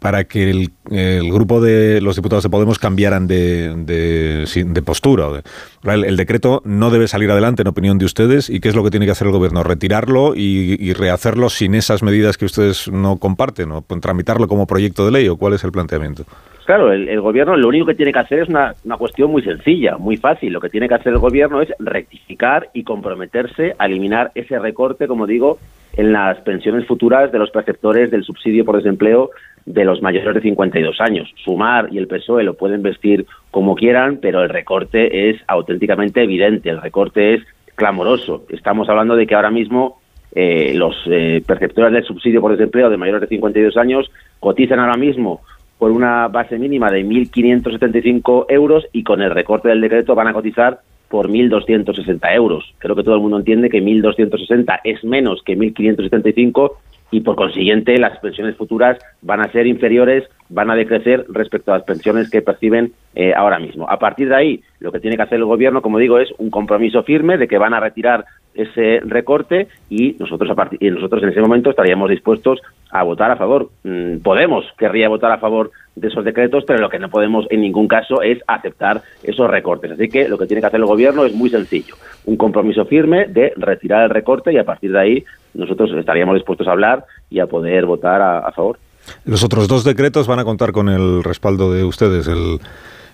[0.03, 5.41] para que el, grupo de los diputados de Podemos cambiaran de, de, postura.
[5.85, 8.91] El, decreto no debe salir adelante, en opinión de ustedes, y qué es lo que
[8.91, 13.71] tiene que hacer el gobierno, retirarlo y, rehacerlo sin esas medidas que ustedes no comparten,
[13.71, 16.25] o tramitarlo como proyecto de ley, o cuál es el planteamiento.
[16.65, 19.97] Claro, el, gobierno lo único que tiene que hacer es una, una, cuestión muy sencilla,
[19.97, 20.51] muy fácil.
[20.51, 25.07] Lo que tiene que hacer el gobierno es rectificar y comprometerse a eliminar ese recorte,
[25.07, 25.59] como digo,
[25.93, 29.29] en las pensiones futuras de los perceptores del subsidio por desempleo
[29.65, 31.33] de los mayores de 52 años.
[31.43, 36.69] Sumar y el PSOE lo pueden vestir como quieran, pero el recorte es auténticamente evidente,
[36.69, 37.43] el recorte es
[37.75, 38.43] clamoroso.
[38.49, 39.99] Estamos hablando de que ahora mismo
[40.35, 44.97] eh, los eh, perceptores del subsidio por desempleo de mayores de 52 años cotizan ahora
[44.97, 45.41] mismo
[45.77, 50.33] por una base mínima de 1.575 euros y con el recorte del decreto van a
[50.33, 50.79] cotizar
[51.13, 52.73] por 1.260 euros.
[52.79, 56.71] Creo que todo el mundo entiende que 1.260 es menos que 1.575
[57.11, 61.77] y por consiguiente las pensiones futuras van a ser inferiores, van a decrecer respecto a
[61.77, 63.87] las pensiones que perciben eh, ahora mismo.
[63.87, 66.49] A partir de ahí, lo que tiene que hacer el gobierno, como digo, es un
[66.49, 71.29] compromiso firme de que van a retirar ese recorte y nosotros a y nosotros en
[71.29, 72.59] ese momento estaríamos dispuestos
[72.91, 73.69] a votar a favor.
[73.85, 77.61] Mm, Podemos querría votar a favor de esos decretos, pero lo que no podemos en
[77.61, 79.91] ningún caso es aceptar esos recortes.
[79.91, 83.27] Así que lo que tiene que hacer el gobierno es muy sencillo, un compromiso firme
[83.27, 87.39] de retirar el recorte y a partir de ahí nosotros estaríamos dispuestos a hablar y
[87.39, 88.79] a poder votar a, favor.
[89.23, 92.27] Los otros dos decretos van a contar con el respaldo de ustedes,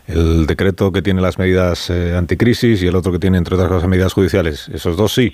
[0.10, 3.70] el decreto que tiene las medidas eh, anticrisis y el otro que tiene, entre otras
[3.70, 4.70] cosas, medidas judiciales.
[4.70, 5.32] ¿Esos dos sí?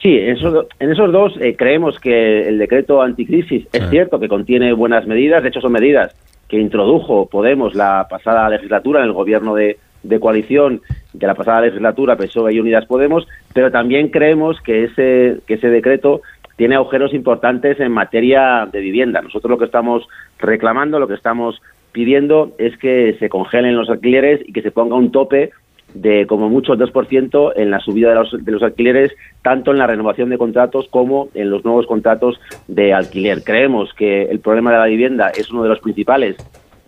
[0.00, 4.28] Sí, en esos, en esos dos eh, creemos que el decreto anticrisis es cierto que
[4.28, 6.12] contiene buenas medidas, de hecho son medidas
[6.48, 10.80] que introdujo Podemos la pasada legislatura en el gobierno de, de coalición
[11.12, 15.68] de la pasada legislatura, PSOE y Unidas Podemos, pero también creemos que ese, que ese
[15.68, 16.22] decreto
[16.56, 19.22] tiene agujeros importantes en materia de vivienda.
[19.22, 20.06] Nosotros lo que estamos
[20.38, 21.60] reclamando, lo que estamos
[21.92, 25.50] pidiendo es que se congelen los alquileres y que se ponga un tope
[25.94, 29.78] de como mucho el 2% en la subida de los, de los alquileres, tanto en
[29.78, 33.42] la renovación de contratos como en los nuevos contratos de alquiler.
[33.44, 36.36] Creemos que el problema de la vivienda es uno de los principales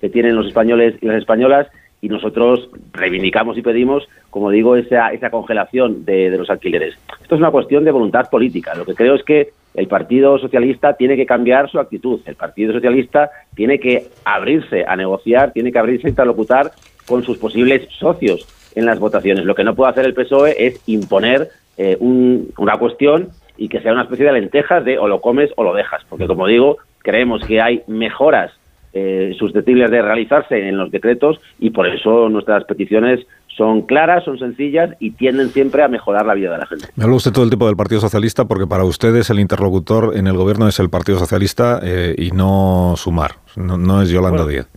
[0.01, 1.69] que tienen los españoles y las españolas
[2.05, 6.95] y nosotros reivindicamos y pedimos, como digo, esa, esa congelación de, los alquileres.
[7.23, 8.75] Esto es una cuestión de voluntad política.
[8.75, 12.21] Lo que creo es que el Partido Socialista tiene que cambiar su actitud.
[12.27, 16.73] El Partido Socialista tiene que abrirse a negociar, tiene que abrirse a interlocutar
[17.07, 19.47] con sus posibles socios en las votaciones.
[19.47, 23.93] Lo que no puede hacer el PSOE es imponer eh, una cuestión y que sea
[23.93, 27.43] una especie de lentejas de o lo comes o lo dejas, porque como digo, creemos
[27.47, 28.53] que hay mejoras
[28.95, 34.39] eh, susceptibles de realizarse en los decretos y por eso nuestras peticiones son claras, son
[34.39, 36.87] sencillas y tienden siempre a mejorar la vida de la gente.
[36.97, 40.27] Me habla usted todo el tiempo del Partido Socialista porque para ustedes el interlocutor en
[40.27, 44.69] el gobierno es el Partido Socialista eh, y no Sumar, no, es Yolanda Díaz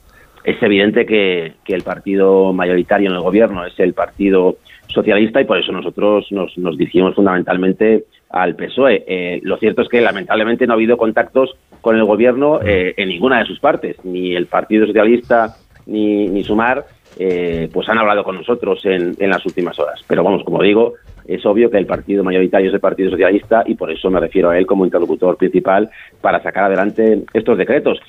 [0.43, 4.55] es evidente que, el partido mayoritario en el gobierno es el Partido
[4.87, 9.03] Socialista y por eso nosotros nos, nos dirigimos fundamentalmente al PSOE.
[9.07, 13.09] Eh, lo cierto es que lamentablemente no ha habido contactos con el gobierno eh, en
[13.09, 16.85] ninguna de sus partes, ni el Partido Socialista ni, ni Sumar,
[17.17, 20.01] eh, pues han hablado con nosotros en, en las últimas horas.
[20.07, 20.95] Pero vamos, como digo,
[21.27, 24.49] es obvio que el partido mayoritario es el Partido Socialista y por eso me refiero
[24.49, 25.89] a él como interlocutor principal
[26.21, 27.99] para sacar adelante estos decretos.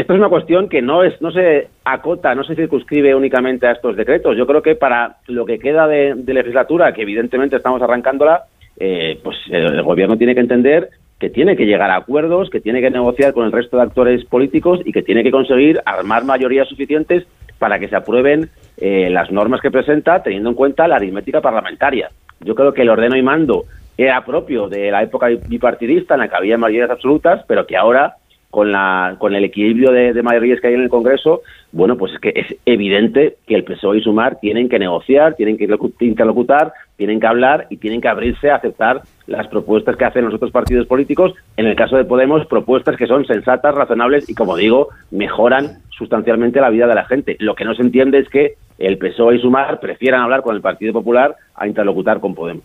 [0.00, 3.72] Esto es una cuestión que no es, no se acota, no se circunscribe únicamente a
[3.72, 4.34] estos decretos.
[4.34, 8.44] Yo creo que para lo que queda de, legislatura, que evidentemente estamos arrancándola,
[8.78, 10.88] eh, pues el, gobierno tiene que entender
[11.20, 14.24] que tiene que llegar a acuerdos, que tiene que negociar con el resto de actores
[14.24, 17.26] políticos y que tiene que conseguir armar mayorías suficientes
[17.58, 22.10] para que se aprueben eh, las normas que presenta, teniendo en cuenta la aritmética parlamentaria.
[22.40, 23.64] Yo creo que el ordeno y mando
[23.98, 28.16] era propio de la época bipartidista en la que había mayorías absolutas, pero que ahora
[28.50, 32.18] con, la, con el equilibrio de, mayorías que hay en el Congreso, bueno, pues es
[32.18, 35.68] que es evidente que el PSOE y Sumar tienen que negociar, tienen que
[36.00, 40.34] interlocutar, tienen que hablar y tienen que abrirse a aceptar las propuestas que hacen los
[40.34, 41.32] otros partidos políticos.
[41.56, 46.60] En el caso de Podemos, propuestas que son sensatas, razonables y, como digo, mejoran sustancialmente
[46.60, 47.36] la vida de la gente.
[47.38, 50.60] Lo que no se entiende es que el PSOE y Sumar prefieran hablar con el
[50.60, 52.64] Partido Popular a interlocutar con Podemos.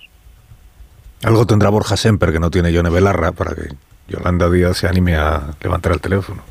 [1.24, 3.70] Algo tendrá Borja Semper que no tiene Yone Belarra para que
[4.08, 6.42] Yolanda Díaz se anime a levantar el teléfono.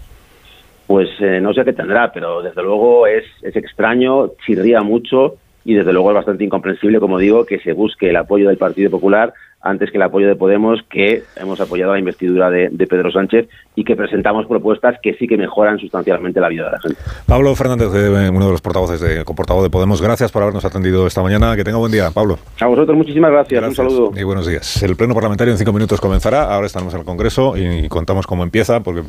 [0.87, 5.74] Pues eh, no sé qué tendrá, pero desde luego es, es extraño, chirría mucho y
[5.74, 9.33] desde luego es bastante incomprensible, como digo, que se busque el apoyo del Partido Popular
[9.64, 13.83] antes que el apoyo de Podemos, que hemos apoyado la investidura de, Pedro Sánchez y
[13.83, 16.98] que presentamos propuestas que sí que mejoran sustancialmente la vida de la gente.
[17.27, 21.07] Pablo Fernández, eh, uno de los portavoces de portavoz de Podemos, gracias por habernos atendido
[21.07, 21.57] esta mañana.
[21.57, 22.38] Que tenga buen día, Pablo.
[22.61, 23.66] A vosotros muchísimas gracias.
[23.66, 24.12] Un saludo.
[24.14, 24.83] Y buenos días.
[24.83, 26.55] El pleno parlamentario en cinco minutos comenzará.
[26.55, 29.03] Ahora estamos en el Congreso y contamos cómo empieza, porque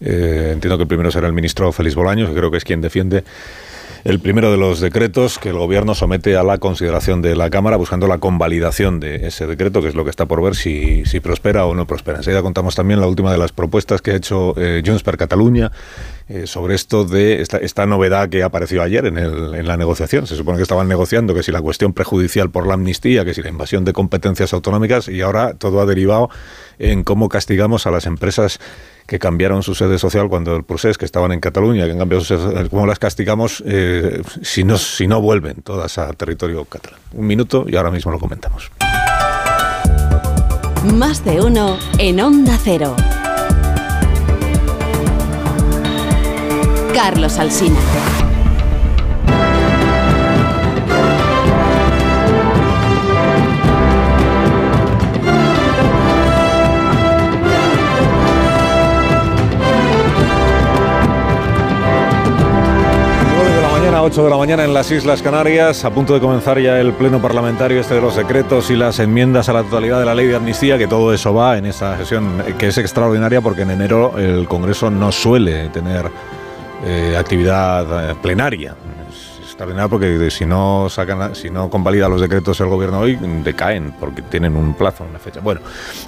[0.00, 3.24] eh, entiendo que primero será el ministro Félix Bolaños, que creo que es quien defiende
[4.06, 7.76] el primero de los decretos que el Gobierno somete a la consideración de la Cámara
[7.76, 11.18] buscando la convalidación de ese decreto, que es lo que está por ver si, si
[11.18, 12.18] prospera o no prospera.
[12.18, 15.72] Enseguida contamos también la última de las propuestas que ha hecho eh, Junts per Catalunya
[16.28, 20.26] eh, sobre esto de esta, novedad que apareció ayer en, el, en la negociación.
[20.26, 23.42] Se supone que estaban negociando que si la cuestión prejudicial por la amnistía, que si
[23.42, 26.28] la invasión de competencias autonómicas, y ahora todo ha derivado
[26.80, 28.58] en cómo castigamos a las empresas
[29.06, 32.24] que cambiaron su sede social cuando el procés que estaban en Cataluña, que han cambiado
[32.24, 36.98] su sede, cómo las castigamos eh, si, no, si no vuelven todas a territorio catalán.
[37.12, 38.72] Un minuto y ahora mismo lo comentamos.
[40.92, 42.96] Más de uno en Onda Cero.
[46.96, 47.76] Carlos Alsina.
[63.72, 66.94] mañana, 8 de la mañana en las Islas Canarias, a punto de comenzar ya el
[66.94, 70.28] pleno parlamentario este de los decretos y las enmiendas a la totalidad de la ley
[70.28, 74.14] de amnistía, que todo eso va en esta sesión que es extraordinaria porque en enero
[74.16, 76.10] el Congreso no suele tener
[76.88, 78.76] eh, actividad eh, plenaria.
[79.10, 83.92] Es extraordinaria porque si no sacan, si no convalida los decretos el gobierno hoy, decaen
[83.98, 85.40] porque tienen un plazo, una fecha.
[85.40, 85.62] Bueno,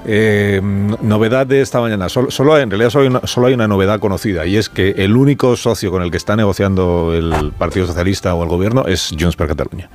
[0.07, 2.09] eh, novedad de esta mañana.
[2.09, 5.91] Solo, en realidad solo hay, una, solo novedad conocida y es que el único socio
[5.91, 9.91] con el que está negociando el Partido Socialista o el gobierno es Junts per Catalunya.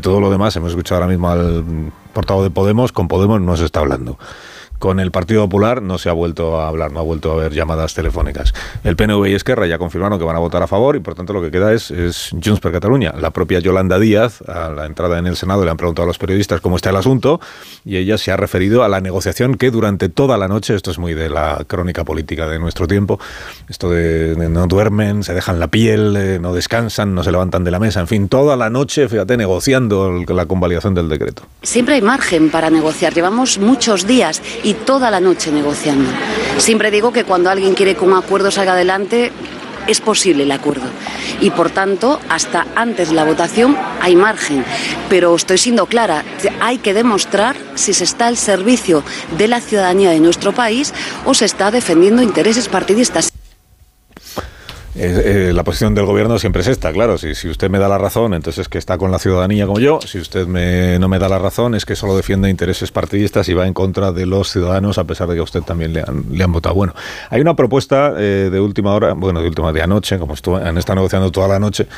[0.00, 3.66] todo lo demás, hemos escuchado ahora mismo al portavoz de Podemos, con Podemos no se
[3.66, 4.16] está hablando.
[4.84, 7.54] Con el Partido Popular no se ha vuelto a hablar, no ha vuelto a haber
[7.54, 8.52] llamadas telefónicas.
[8.84, 11.32] El PNV y Esquerra ya confirmaron que van a votar a favor y por tanto
[11.32, 13.14] lo que queda es, es Junts per Cataluña.
[13.18, 16.18] La propia Yolanda Díaz, a la entrada en el Senado, le han preguntado a los
[16.18, 17.40] periodistas cómo está el asunto
[17.86, 20.98] y ella se ha referido a la negociación que durante toda la noche, esto es
[20.98, 23.18] muy de la crónica política de nuestro tiempo,
[23.70, 27.70] esto de, no duermen, se dejan la piel, eh, no descansan, no se levantan de
[27.70, 31.44] la mesa, en fin, toda la noche, fíjate, negociando la convalidación del decreto.
[31.62, 36.10] Siempre hay margen para negociar, llevamos muchos días y toda la noche negociando.
[36.58, 39.32] Siempre digo que cuando alguien quiere que un acuerdo salga adelante,
[39.86, 40.86] es posible el acuerdo.
[41.40, 44.64] Y por tanto, hasta antes de la votación hay margen.
[45.08, 46.24] Pero estoy siendo clara,
[46.60, 49.02] hay que demostrar si se está al servicio
[49.36, 53.33] de la ciudadanía de nuestro país o se está defendiendo intereses partidistas.
[54.96, 57.18] Eh, la posición del gobierno siempre es esta, claro.
[57.18, 59.80] Si, si, usted me da la razón, entonces es que está con la ciudadanía como
[59.80, 59.98] yo.
[60.06, 63.54] Si usted me, no me da la razón, es que solo defiende intereses partidistas y
[63.54, 66.24] va en contra de los ciudadanos, a pesar de que a usted también le han,
[66.30, 66.76] le han votado.
[66.76, 66.94] Bueno,
[67.30, 70.78] hay una propuesta eh, de última hora, bueno, de última de anoche, como estuvo, han
[70.78, 71.88] estado negociando toda la noche,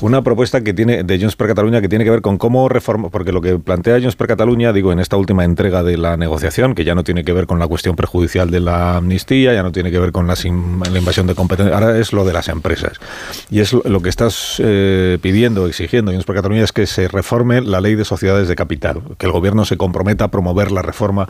[0.00, 3.10] una propuesta que tiene de Junts per Cataluña que tiene que ver con cómo reformar,
[3.10, 6.74] porque lo que plantea Junts per Cataluña, digo, en esta última entrega de la negociación,
[6.74, 9.72] que ya no tiene que ver con la cuestión prejudicial de la amnistía, ya no
[9.72, 12.98] tiene que ver con la, la invasión de competencias, ahora es lo de la empresas.
[13.50, 17.60] Y es lo que estás eh, pidiendo, exigiendo, y por Cataluña es que se reforme
[17.60, 21.28] la ley de sociedades de capital, que el gobierno se comprometa a promover la reforma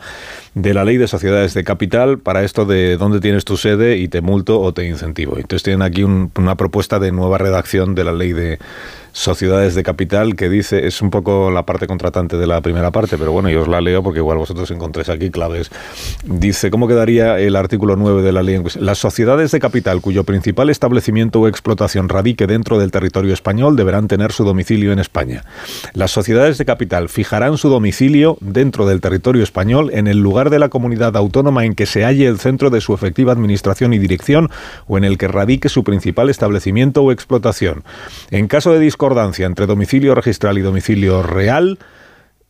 [0.53, 4.07] de la ley de sociedades de capital para esto de dónde tienes tu sede y
[4.07, 5.37] te multo o te incentivo.
[5.37, 8.59] Entonces tienen aquí una propuesta de nueva redacción de la ley de
[9.13, 13.17] sociedades de capital que dice, es un poco la parte contratante de la primera parte,
[13.17, 15.69] pero bueno, yo os la leo porque igual vosotros encontréis aquí claves.
[16.25, 18.61] Dice, ¿cómo quedaría el artículo 9 de la ley?
[18.79, 24.07] Las sociedades de capital cuyo principal establecimiento o explotación radique dentro del territorio español deberán
[24.07, 25.45] tener su domicilio en España.
[25.93, 30.57] Las sociedades de capital fijarán su domicilio dentro del territorio español en el lugar de
[30.57, 34.49] la comunidad autónoma en que se halle el centro de su efectiva administración y dirección
[34.87, 37.83] o en el que radique su principal establecimiento o explotación.
[38.31, 39.02] En caso de discordancia
[39.45, 41.77] entre domicilio registral y domicilio real,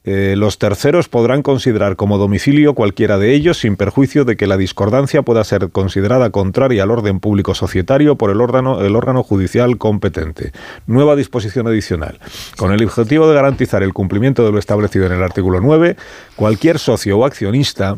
[0.05, 4.57] eh, los terceros podrán considerar como domicilio cualquiera de ellos sin perjuicio de que la
[4.57, 9.77] discordancia pueda ser considerada contraria al orden público societario por el órgano, el órgano judicial
[9.77, 10.51] competente.
[10.87, 12.19] Nueva disposición adicional.
[12.57, 15.95] Con el objetivo de garantizar el cumplimiento de lo establecido en el artículo 9,
[16.35, 17.95] cualquier socio o accionista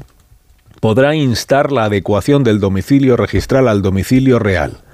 [0.80, 4.85] podrá instar la adecuación del domicilio registral al domicilio real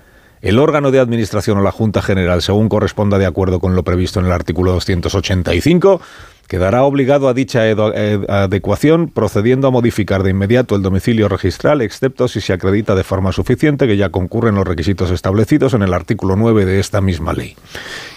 [0.41, 4.19] el órgano de administración o la Junta General, según corresponda de acuerdo con lo previsto
[4.19, 6.01] en el artículo 285,
[6.47, 12.41] quedará obligado a dicha adecuación procediendo a modificar de inmediato el domicilio registral, excepto si
[12.41, 16.65] se acredita de forma suficiente que ya concurren los requisitos establecidos en el artículo 9
[16.65, 17.55] de esta misma ley.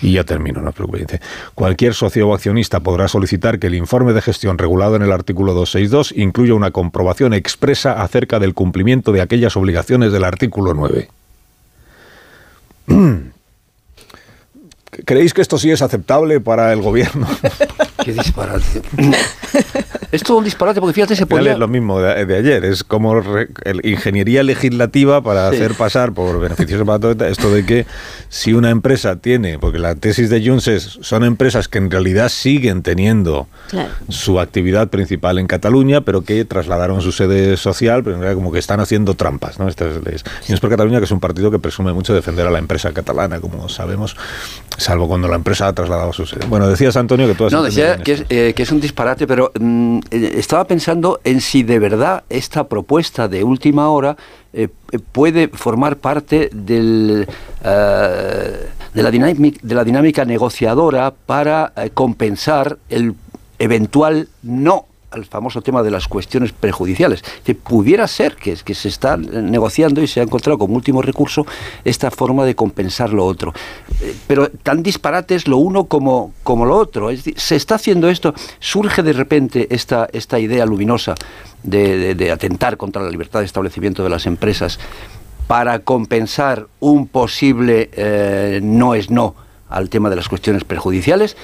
[0.02, 1.20] Y ya termino, no preocupe.
[1.54, 5.54] Cualquier socio o accionista podrá solicitar que el informe de gestión regulado en el artículo
[5.54, 11.08] 262 incluya una comprobación expresa acerca del cumplimiento de aquellas obligaciones del artículo 9.
[15.04, 17.26] ¿Creéis que esto sí es aceptable para el gobierno?
[18.04, 18.82] Qué disparate.
[20.14, 21.54] Es todo un disparate, porque fíjate, se podía...
[21.54, 23.20] Es lo mismo de, ayer, es como
[23.82, 27.84] ingeniería legislativa para hacer pasar por beneficios para todo esto de que
[28.28, 32.28] si una empresa tiene, porque la tesis de Junts es, son empresas que en realidad
[32.28, 33.48] siguen teniendo
[34.08, 38.52] su actividad principal en Cataluña, pero que trasladaron su sede social, pero en realidad como
[38.52, 39.66] que están haciendo trampas, ¿no?
[39.66, 40.22] Estas leyes.
[40.46, 43.40] Junts por Cataluña, que es un partido que presume mucho defender a la empresa catalana,
[43.40, 44.16] como sabemos,
[44.76, 46.46] salvo cuando la empresa ha trasladado su sede.
[46.46, 47.52] Bueno, decías, Antonio, que tú has...
[47.52, 51.62] No, decía que es, eh, que es, un disparate, pero mm, estaba pensando en si
[51.62, 54.16] de verdad esta propuesta de última hora
[54.52, 54.68] eh,
[55.12, 57.26] puede formar parte del,
[57.62, 59.02] de
[59.74, 63.14] la dinámica negociadora para compensar el
[63.58, 67.24] eventual no al famoso tema de las cuestiones prejudiciales.
[67.44, 71.46] Que pudiera ser que, que se está negociando y se ha encontrado como último recurso
[71.84, 73.52] esta forma de compensar lo otro.
[74.00, 77.10] Eh, pero tan disparate es lo uno como, como lo otro.
[77.10, 81.14] Es decir, se está haciendo esto, surge de repente esta, esta idea luminosa
[81.62, 84.78] de, atentar contra la libertad de establecimiento de las empresas
[85.46, 89.34] para compensar un posible eh, no es no
[89.68, 91.36] al tema de las cuestiones prejudiciales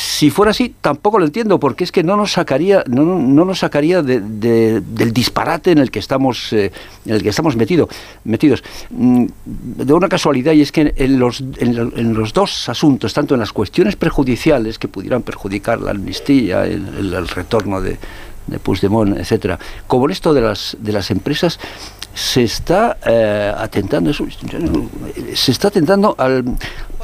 [0.00, 3.58] si fuera así, tampoco lo entiendo, porque es que no nos sacaría, no, no nos
[3.58, 6.72] sacaría del disparate en el que estamos, eh,
[7.04, 7.86] en el que estamos metido,
[8.24, 8.64] metidos.
[8.88, 13.40] Mm, de una casualidad, y es que en los, en, los dos asuntos, tanto en
[13.40, 17.98] las cuestiones prejudiciales que pudieran perjudicar la amnistía, el, retorno de,
[18.46, 21.60] de Puigdemont, etcétera, como en esto de las, de las empresas,
[22.14, 26.44] se está eh, atentando se está atentando al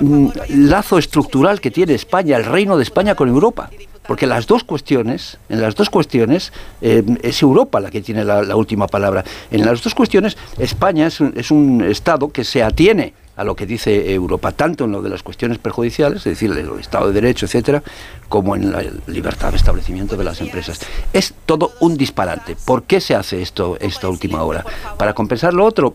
[0.00, 0.28] mm,
[0.68, 3.70] lazo estructural que tiene España, el reino de España con Europa.
[4.06, 8.54] Porque las dos cuestiones, en las dos cuestiones, eh, es Europa la que tiene la,
[8.54, 9.24] última palabra.
[9.50, 13.66] En las dos cuestiones, España es es un Estado que se atiene a lo que
[13.66, 17.44] dice Europa, tanto en lo de las cuestiones perjudiciales, es decir, el Estado de Derecho,
[17.46, 17.82] etcétera,
[18.28, 20.80] como en la libertad de establecimiento de las empresas.
[21.12, 22.56] Es todo un disparate.
[22.64, 24.64] ¿Por qué se hace esto esta última hora?
[24.98, 25.94] ¿Para compensar lo otro?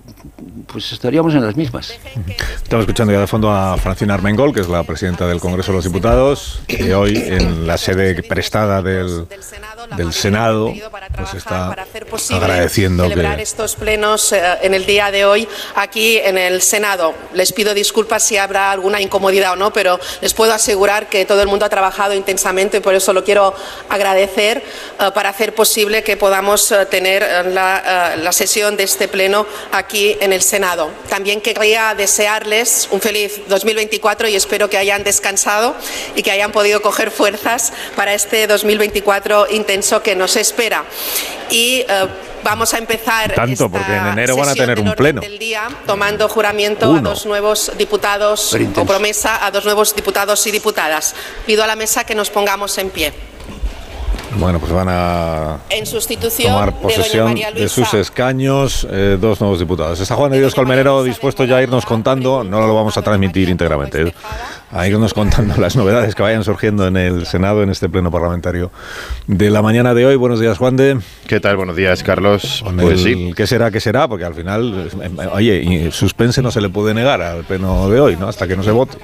[0.67, 1.93] Pues estaríamos en las mismas.
[2.63, 5.77] Estamos escuchando ya de fondo a Francina Armengol, que es la presidenta del Congreso de
[5.77, 9.27] los Diputados, que hoy en la sede prestada del,
[9.97, 10.73] del Senado
[11.15, 11.75] pues está
[12.31, 17.13] agradeciendo celebrar estos plenos eh, en el día de hoy aquí en el Senado.
[17.33, 21.41] Les pido disculpas si habrá alguna incomodidad o no, pero les puedo asegurar que todo
[21.41, 23.53] el mundo ha trabajado intensamente y por eso lo quiero
[23.89, 24.57] agradecer
[24.99, 30.15] eh, para hacer posible que podamos eh, tener eh, la, sesión de este pleno aquí
[30.21, 30.89] en el Senado.
[31.09, 35.75] También quería desearles un feliz 2024 y espero que hayan descansado
[36.15, 40.85] y que hayan podido coger fuerzas para este 2024 intenso que nos espera.
[41.49, 41.85] Y
[42.43, 45.21] vamos a empezar tanto porque en enero van a tener un pleno.
[45.21, 50.51] del día tomando juramento a dos nuevos diputados o promesa a dos nuevos diputados y
[50.51, 51.15] diputadas.
[51.45, 53.30] Pido a la mesa que nos pongamos en pie
[54.37, 59.99] bueno, pues van a en sustitución tomar posesión de, sus escaños eh, dos nuevos diputados.
[59.99, 63.49] Está Juan de Dios Colmenero dispuesto ya a irnos contando, no lo vamos a transmitir
[63.49, 64.13] íntegramente, ¿eh?
[64.71, 68.71] a irnos contando las novedades que vayan surgiendo en el Senado, en este pleno parlamentario
[69.27, 70.15] de la mañana de hoy.
[70.15, 70.99] Buenos días, Juan de.
[71.27, 71.57] ¿Qué tal?
[71.57, 72.63] Buenos días, Carlos.
[72.79, 73.33] pues sí.
[73.35, 73.71] ¿Qué será?
[73.71, 74.07] ¿Qué será?
[74.07, 74.89] Porque al final,
[75.33, 78.27] oye, suspense no se le puede negar al pleno de hoy, ¿no?
[78.27, 78.97] Hasta que no se vote.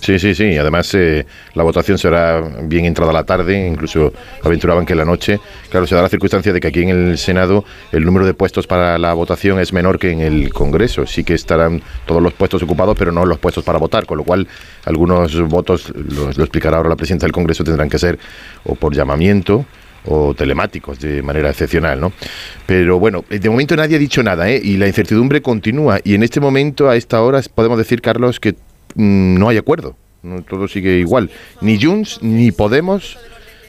[0.00, 0.56] Sí, sí, sí.
[0.56, 5.40] Además, eh, la votación será bien entrada la tarde, incluso aventuraban que la noche.
[5.70, 8.66] Claro, se da la circunstancia de que aquí en el Senado el número de puestos
[8.66, 11.06] para la votación es menor que en el Congreso.
[11.06, 14.24] Sí que estarán todos los puestos ocupados, pero no los puestos para votar, con lo
[14.24, 14.46] cual
[14.84, 18.18] algunos votos, lo, lo explicará ahora la presidenta del Congreso, tendrán que ser
[18.64, 19.64] o por llamamiento
[20.06, 22.12] o telemáticos de manera excepcional, ¿no?
[22.64, 24.60] Pero bueno, de momento nadie ha dicho nada, ¿eh?
[24.62, 25.98] Y la incertidumbre continúa.
[26.04, 28.54] Y en este momento, a esta hora, podemos decir, Carlos, que
[28.96, 29.96] no hay acuerdo.
[30.48, 31.30] Todo sigue igual.
[31.60, 33.16] Ni Junts ni Podemos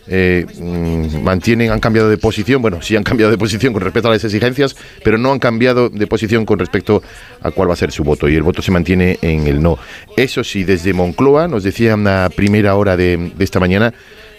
[0.10, 2.62] eh, mm, mantienen, han cambiado de posición.
[2.62, 5.90] Bueno, sí han cambiado de posición con respecto a las exigencias, pero no han cambiado
[5.90, 7.04] de posición con respecto
[7.42, 8.30] a cuál va a ser su voto.
[8.30, 9.78] Y el voto se mantiene en el no.
[10.16, 13.94] Eso sí, desde Moncloa nos decían a primera hora de, esta mañana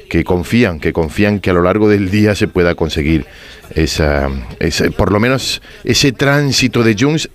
[0.08, 3.26] que confían, que confían que a lo largo del día se pueda conseguir
[3.74, 4.30] esa,
[4.96, 7.28] por lo menos ese tránsito de Junts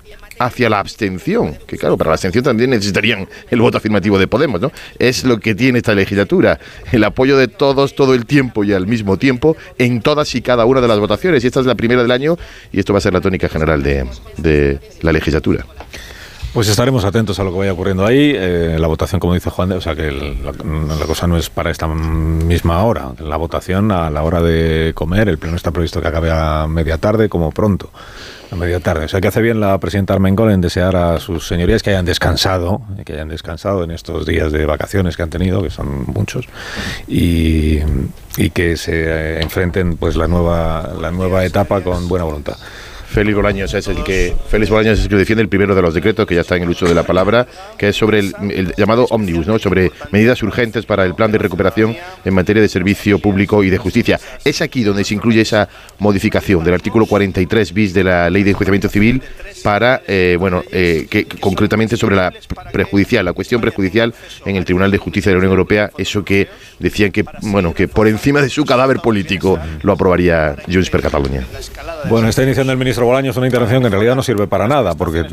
[0.45, 4.61] hacia la abstención, que claro, para la abstención también necesitarían el voto afirmativo de Podemos,
[4.61, 4.71] ¿no?
[4.99, 6.59] Es lo que tiene esta legislatura,
[6.91, 10.65] el apoyo de todos todo el tiempo y al mismo tiempo en todas y cada
[10.65, 11.43] una de las votaciones.
[11.43, 12.37] Y esta es la primera del año
[12.71, 14.05] y esto va a ser la tónica general de,
[14.37, 15.65] de la legislatura.
[16.53, 18.31] Pues estaremos atentos a lo que vaya ocurriendo ahí.
[18.35, 21.87] Eh, la votación, como dice Juan, o sea que la, cosa no es para esta
[21.87, 23.11] misma hora.
[23.17, 26.99] La votación a la hora de comer, el pleno está previsto que acabe a media
[26.99, 27.89] tarde, como pronto
[28.51, 29.05] a media tarde.
[29.05, 32.05] O sea que hace bien la presidenta Armengol en desear a sus señorías que hayan
[32.05, 36.45] descansado, que hayan descansado en estos días de vacaciones que han tenido, que son muchos,
[37.07, 37.79] y,
[38.37, 42.57] y que se enfrenten pues la nueva la nueva etapa con buena voluntad.
[43.13, 45.93] Félix Bolaños es el que Félix Bolaños es el que defiende el primero de los
[45.93, 47.45] decretos que ya está en el uso de la palabra,
[47.77, 49.59] que es sobre el, llamado ómnibus, ¿no?
[49.59, 51.95] Sobre medidas urgentes para el plan de recuperación
[52.25, 54.19] en materia de servicio público y de justicia.
[54.43, 58.49] Es aquí donde se incluye esa modificación del artículo 43 bis de la Ley de
[58.49, 59.21] Enjuiciamiento Civil
[59.63, 62.33] para, eh, bueno, eh, que concretamente sobre la
[62.71, 66.47] prejudicial, la cuestión prejudicial en el Tribunal de Justicia de la Unión Europea, eso que
[66.79, 71.45] decían que, bueno, que por encima de su cadáver político lo aprobaría Junts per Cataluña.
[72.09, 74.95] Bueno, está iniciando el ministro Bolaños una intervención que en realidad no sirve para nada,
[74.95, 75.23] porque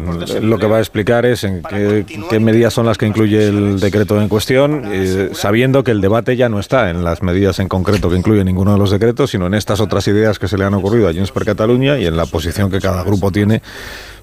[0.40, 4.20] lo que va a explicar es en qué, medidas son las que incluye el decreto
[4.20, 8.10] en cuestión, eh, sabiendo que el debate ya no está en las medidas en concreto
[8.10, 10.74] que incluye ninguno de los decretos, sino en estas otras ideas que se le han
[10.74, 13.62] ocurrido a Junts per Cataluña y en la posición que cada grupo tiene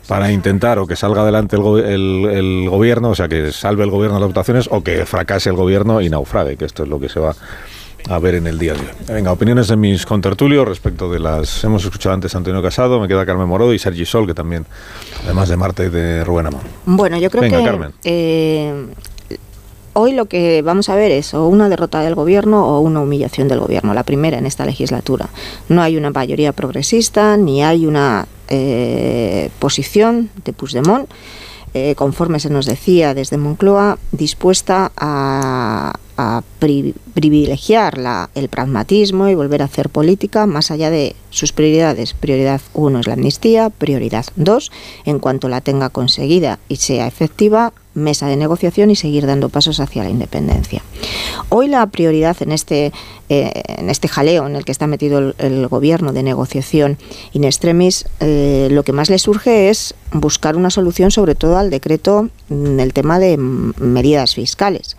[0.07, 4.21] para intentar o que salga adelante el, gobierno, o sea, que salve el gobierno de
[4.21, 7.19] las votaciones o que fracase el gobierno y naufrague, que esto es lo que se
[7.19, 7.35] va
[8.09, 8.87] a ver en el día de hoy.
[9.07, 11.63] Venga, opiniones de mis contertulios respecto de las...
[11.63, 14.65] Hemos escuchado antes a Antonio Casado, me queda Carmen Morodo y Sergi Sol, que también,
[15.23, 16.61] además de Marte y de Rubén Amón.
[16.85, 17.91] Bueno, yo creo que...
[18.03, 18.73] Eh,
[19.93, 23.47] hoy lo que vamos a ver es o una derrota del gobierno o una humillación
[23.47, 25.27] del gobierno, la primera en esta legislatura.
[25.69, 31.09] No hay una mayoría progresista ni hay una eh, posición de Puigdemont,
[31.77, 35.93] eh, conforme se nos decía desde Moncloa, dispuesta a,
[36.59, 42.15] privilegiar la, el pragmatismo y volver a hacer política más allá de sus prioridades.
[42.15, 44.71] Prioridad uno es la amnistía, prioridad dos,
[45.05, 49.79] en cuanto la tenga conseguida y sea efectiva, mesa de negociación y seguir dando pasos
[49.79, 50.83] hacia la independencia.
[51.49, 52.91] Hoy la prioridad en este,
[53.29, 56.97] eh, en este jaleo en el que está metido el, gobierno de negociación
[57.33, 61.69] in extremis, eh, lo que más le surge es buscar una solución sobre todo al
[61.69, 64.95] decreto en el tema de medidas fiscales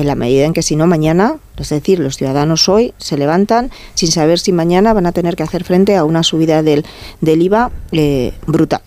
[0.00, 3.70] en la medida en que si no mañana, es decir, los ciudadanos hoy se levantan
[3.94, 6.86] sin saber si mañana van a tener que hacer frente a una subida del,
[7.20, 8.80] del IVA eh, brutal.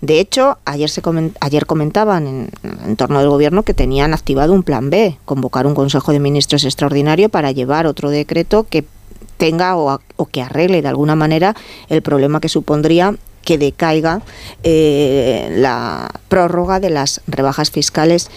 [0.00, 1.02] De hecho, ayer, se
[1.40, 2.50] ayer comentaban
[2.86, 6.64] en, torno del Gobierno que tenían activado un plan B, convocar un Consejo de Ministros
[6.64, 8.84] extraordinario para llevar otro decreto que
[9.36, 11.54] tenga o, que arregle de alguna manera
[11.88, 14.22] el problema que supondría que decaiga
[14.62, 18.30] eh, la prórroga de las rebajas fiscales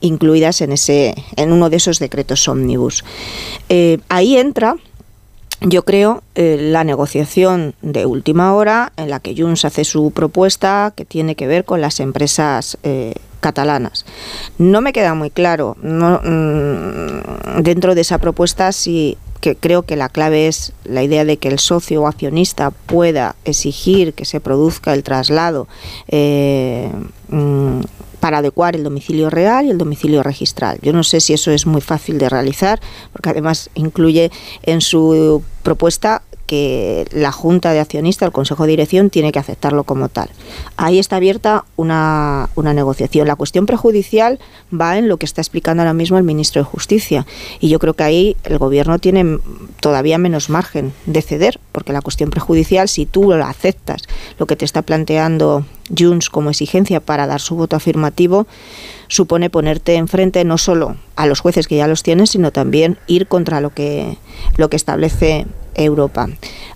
[0.00, 3.04] incluidas en ese en uno de esos decretos ómnibus.
[3.68, 4.76] Eh, ahí entra
[5.60, 10.92] yo creo eh, la negociación de última hora en la que Junts hace su propuesta
[10.94, 14.04] que tiene que ver con las empresas eh, catalanas.
[14.58, 20.08] No me queda muy claro mm, dentro de esa propuesta si que creo que la
[20.08, 24.92] clave es la idea de que el socio o accionista pueda exigir que se produzca
[24.94, 25.68] el traslado
[26.08, 26.90] eh,
[27.28, 27.80] mm,
[28.20, 30.78] para adecuar el domicilio real y el domicilio registral.
[30.82, 32.80] Yo no sé si eso es muy fácil de realizar,
[33.12, 34.30] porque además incluye
[34.62, 39.84] en su propuesta que la Junta de Accionistas, el Consejo de Dirección, tiene que aceptarlo
[39.84, 40.30] como tal.
[40.78, 43.28] Ahí está abierta una, una, negociación.
[43.28, 44.40] La cuestión prejudicial
[44.72, 47.26] va en lo que está explicando ahora mismo el ministro de Justicia.
[47.60, 49.38] Y yo creo que ahí el Gobierno tiene
[49.80, 54.02] todavía menos margen de ceder, porque la cuestión prejudicial, si tú la aceptas,
[54.38, 58.46] lo que te está planteando Junts como exigencia para dar su voto afirmativo,
[59.08, 63.26] supone ponerte enfrente no solo a los jueces que ya los tienen, sino también ir
[63.26, 64.16] contra lo que,
[64.56, 65.46] lo que establece
[65.78, 66.28] Europa.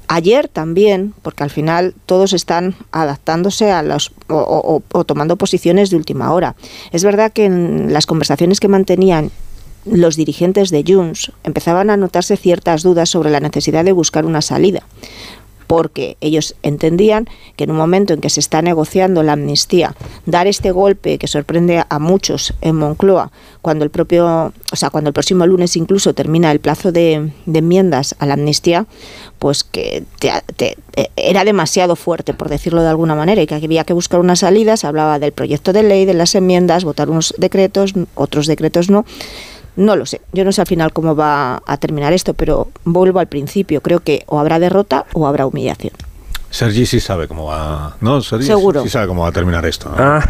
[0.09, 6.33] Ayer también, porque al final todos están adaptándose a los o, tomando posiciones de última
[6.33, 6.55] hora.
[6.93, 9.31] Es verdad que en las conversaciones que mantenían
[9.85, 14.41] los dirigentes de Junts empezaban a notarse ciertas dudas sobre la necesidad de buscar una
[14.41, 14.85] salida
[15.73, 19.95] porque ellos entendían que en un momento en que se está negociando la amnistía,
[20.27, 25.09] dar este golpe que sorprende a muchos en Moncloa, cuando el propio, o sea, cuando
[25.09, 28.85] el próximo lunes incluso termina el plazo de, enmiendas a la amnistía,
[29.39, 30.05] pues que
[31.17, 34.77] era demasiado fuerte, por decirlo de alguna manera, y que había que buscar una salida.
[34.77, 39.07] Se hablaba del proyecto de ley, de las enmiendas, votar unos decretos, otros decretos no.
[39.77, 40.21] No lo sé.
[40.33, 43.81] Yo no sé al final cómo va a terminar esto, pero vuelvo al principio.
[43.81, 45.95] Creo que o habrá derrota o habrá humillación.
[46.51, 47.97] Sergi sí sabe cómo va.
[48.01, 48.21] ¿No?
[48.21, 48.83] Sergi Seguro.
[48.83, 49.91] Sí, sabe cómo va a terminar esto.
[49.97, 50.23] Ah,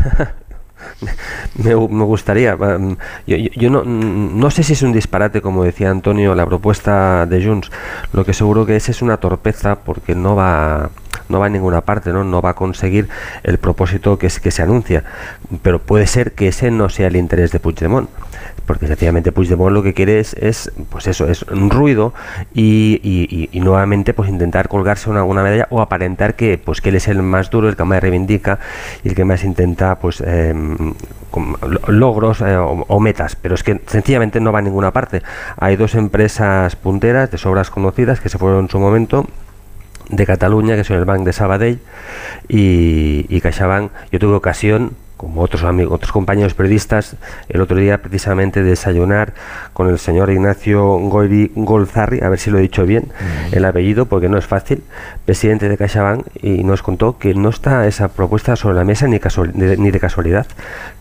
[1.57, 2.57] me, gustaría.
[2.57, 7.45] Mm, yo, no, no, sé si es un disparate, como decía Antonio, la propuesta de
[7.45, 7.71] Junts.
[8.13, 10.91] Lo que seguro que es es una torpeza porque no va
[11.29, 12.25] no va a ninguna parte, ¿no?
[12.25, 13.09] No va a conseguir
[13.43, 15.05] el propósito que, que se anuncia.
[15.63, 18.09] Pero puede ser que ese no sea el interés de Puigdemont
[18.67, 22.15] porque sencillamente Puigdemont lo que quiere es, pues eso, es un ruido
[22.55, 27.07] y, nuevamente pues intentar colgarse una, una, medalla o aparentar que pues que él es
[27.09, 28.59] el más duro, el que más reivindica
[29.05, 30.95] y el que más intenta pues em,
[31.89, 35.23] logros eh, o, metas, pero es que sencillamente no va a ninguna parte.
[35.59, 39.27] Hay dos empresas punteras de sobras conocidas que se fueron en su momento
[40.09, 41.79] de Cataluña, que son el Bank de Sabadell
[42.49, 43.91] y, y CaixaBank.
[44.11, 44.93] Yo tuve ocasión
[45.23, 47.15] como otros amigos, otros compañeros periodistas,
[47.49, 49.35] el otro día precisamente desayunar
[49.73, 53.13] con el señor Ignacio Goiri Golzarri, a ver si lo he dicho bien,
[53.53, 54.83] el apellido, porque no es fácil,
[55.25, 59.19] presidente de CaixaBank, y nos contó que no está esa propuesta sobre la mesa ni,
[59.19, 60.47] ni de casualidad,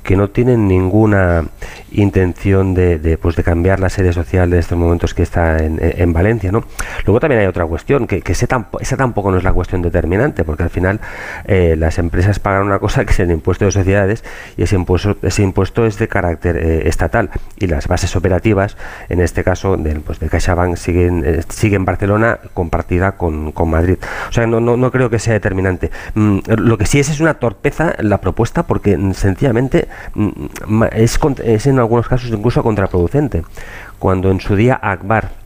[0.03, 1.45] que no tienen ninguna
[1.91, 6.51] intención de, pues de cambiar la sede social de estos momentos que está en, Valencia.
[6.51, 6.63] ¿no?
[7.05, 10.63] Luego también hay otra cuestión, que, que esa tampoco no es la cuestión determinante, porque
[10.63, 10.99] al final
[11.45, 14.23] eh, las empresas pagan una cosa que es el impuesto de sociedades
[14.57, 18.77] y ese impuesto, ese impuesto es de carácter eh, estatal y las bases operativas,
[19.09, 23.97] en este caso del, pues de CaixaBank, siguen, eh, siguen Barcelona compartida con, con, Madrid.
[24.29, 25.91] O sea, no, no, no creo que sea determinante.
[26.15, 31.19] Mm, lo que sí es es una torpeza la propuesta porque mm, sencillamente mm, es,
[31.43, 33.43] es en algunos casos incluso contraproducente.
[33.99, 35.40] Cuando en su día Akbar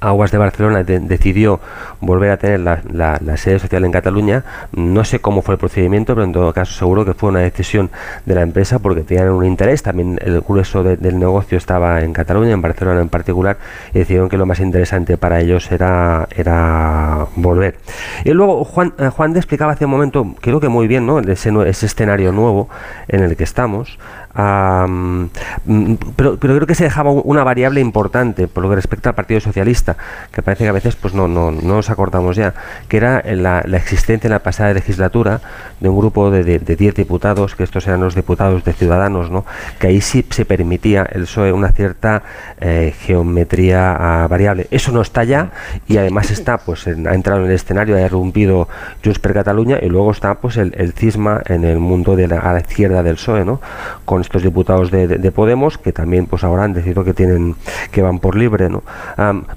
[0.00, 1.60] Aguas de Barcelona decidió
[2.00, 4.44] volver a tener la, sede social en Cataluña.
[4.72, 7.90] No sé cómo fue el procedimiento, pero en todo caso seguro que fue una decisión
[8.24, 9.82] de la empresa porque tenían un interés.
[9.82, 13.56] También el grueso del negocio estaba en Cataluña, en Barcelona en particular,
[13.94, 17.76] y decidieron que lo más interesante para ellos era, era volver.
[18.24, 21.20] Y luego Juan, eh, Juan de explicaba hace un momento, creo que muy bien, ¿no?
[21.20, 22.68] ese, ese escenario nuevo
[23.08, 23.98] en el que estamos.
[24.36, 29.14] Mm, pero, pero, creo que se dejaba una variable importante por lo que respecta al
[29.14, 29.96] Partido Socialista,
[30.30, 32.52] que parece que a veces pues no, no, no nos acordamos ya,
[32.88, 35.40] que era la, existencia en la pasada legislatura
[35.80, 39.46] de un grupo de 10 diputados, que estos eran los diputados de Ciudadanos, ¿no?
[39.78, 42.22] que ahí sí se permitía el PSOE una cierta
[42.60, 44.66] eh, geometría ah, variable.
[44.70, 45.50] Eso no está ya
[45.86, 48.68] y además está, pues ha entrado en el escenario, ha irrumpido
[49.02, 52.40] Junts per Cataluña y luego está pues el, el cisma en el mundo de la,
[52.40, 53.60] a la izquierda del PSOE, ¿no?
[54.04, 55.06] con estos diputados de,
[55.36, 57.56] Podemos que también pues ahora han decidido que tienen
[57.90, 58.82] que van por libre no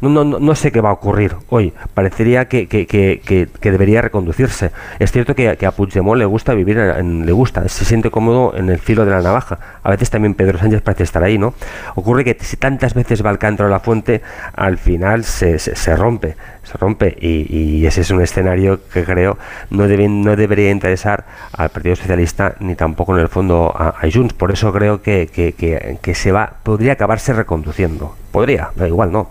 [0.01, 1.74] no, no, no, sé qué va a ocurrir hoy.
[1.93, 4.72] Parecería que, que, que, que debería reconducirse.
[4.99, 8.70] Es cierto que, a Puigdemont le gusta vivir en, le gusta se siente cómodo en
[8.70, 9.59] el filo de la navaja.
[9.84, 11.53] A veces también Pedro Sánchez parece estar ahí no
[11.95, 14.22] ocurre que si tantas veces va al canto a la fuente
[14.55, 16.36] al final se, se, rompe
[16.70, 19.38] se rompe y, ese es un escenario que creo
[19.72, 24.34] no, deben, no debería interesar al Partido Socialista ni tampoco en el fondo a, Junts
[24.34, 28.15] por eso creo que, que, se va, podría acabarse reconduciendo.
[28.32, 29.30] Podría, igual, no.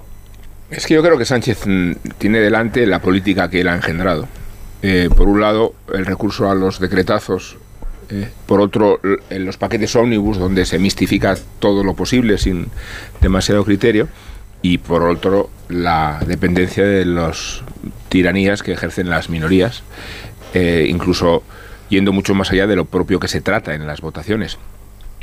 [0.70, 4.28] Es que yo creo que Sánchez mm, tiene delante la política que él ha engendrado.
[4.82, 7.56] Eh, por un lado, el recurso a los decretazos,
[8.10, 12.68] eh, por otro, en los paquetes ómnibus, donde se mistifica todo lo posible sin
[13.20, 14.08] demasiado criterio,
[14.62, 17.62] y por otro, la dependencia de las
[18.08, 19.82] tiranías que ejercen las minorías,
[20.54, 21.42] eh, incluso
[21.88, 24.58] yendo mucho más allá de lo propio que se trata en las votaciones.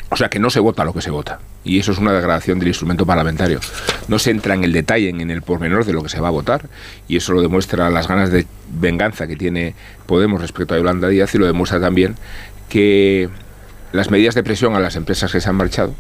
[0.10, 1.40] O sea que no se vota lo que se vota.
[1.64, 3.60] Y eso es una degradación del instrumento parlamentario.
[4.08, 6.32] No se entra en el detalle, en el pormenor de lo que se va a
[6.32, 6.70] votar.
[7.08, 9.74] Y eso lo demuestra las ganas de venganza que tiene
[10.06, 12.16] Podemos respecto a Yolanda Díaz y lo demuestra también
[12.70, 13.30] que
[13.96, 15.94] las medidas de presión a las empresas que se han marchado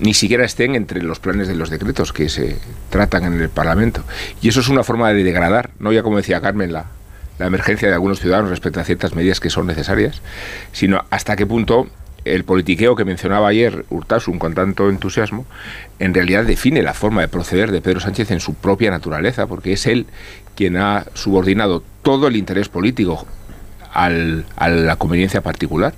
[0.00, 2.58] ni siquiera estén entre los planes de los decretos que se
[2.90, 4.02] tratan en el Parlamento.
[4.42, 6.86] Y eso es una forma de degradar, no ya como decía Carmen, la,
[7.38, 10.22] emergencia de algunos ciudadanos respecto a ciertas medidas que son necesarias,
[10.72, 11.88] sino hasta qué punto
[12.24, 15.44] el politiqueo que mencionaba ayer Urtasun con tanto entusiasmo,
[15.98, 19.72] en realidad define la forma de proceder de Pedro Sánchez en su propia naturaleza, porque
[19.72, 20.06] es él
[20.54, 23.26] quien ha subordinado todo el interés político
[23.92, 25.92] a la conveniencia particular.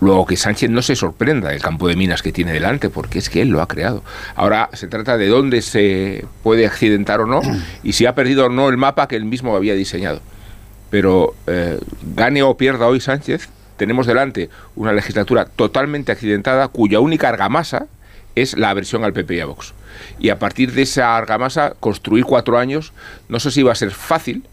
[0.00, 3.28] Luego que Sánchez no se sorprenda del campo de minas que tiene delante, porque es
[3.28, 4.02] que él lo ha creado.
[4.34, 7.40] Ahora se trata de dónde se puede accidentar o no,
[7.82, 10.20] y si ha perdido o no el mapa que él mismo había diseñado.
[10.88, 11.78] Pero eh,
[12.16, 17.86] gane o pierda hoy Sánchez, tenemos delante una legislatura totalmente accidentada cuya única argamasa
[18.34, 19.74] es la aversión al PP y a Vox.
[20.18, 22.92] Y a partir de esa argamasa, construir cuatro años,
[23.28, 24.44] no sé si va a ser fácil,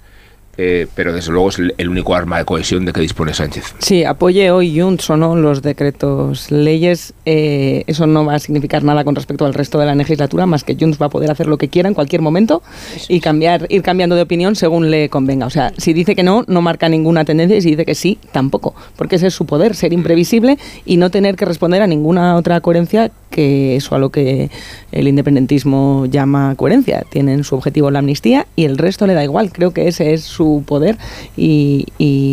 [0.58, 3.76] eh, pero desde luego es el, único arma de cohesión de que dispone Sánchez.
[3.80, 8.84] Sí, apoye hoy Junts o no los decretos leyes, eh, eso no va a significar
[8.84, 11.48] nada con respecto al resto de la legislatura, más que Junts va a poder hacer
[11.48, 12.64] lo que quiera en cualquier momento
[13.08, 15.46] y cambiar, ir cambiando de opinión según le convenga.
[15.46, 18.18] O sea, si dice que no, no marca ninguna tendencia y si dice que sí,
[18.32, 22.36] tampoco, porque ese es su poder, ser imprevisible y no tener que responder a ninguna
[22.36, 24.50] otra coherencia que eso a lo que
[24.92, 27.06] el independentismo llama coherencia.
[27.08, 29.52] Tienen su objetivo la amnistía y el resto le da igual.
[29.52, 30.98] Creo que ese es su poder
[31.38, 31.86] y,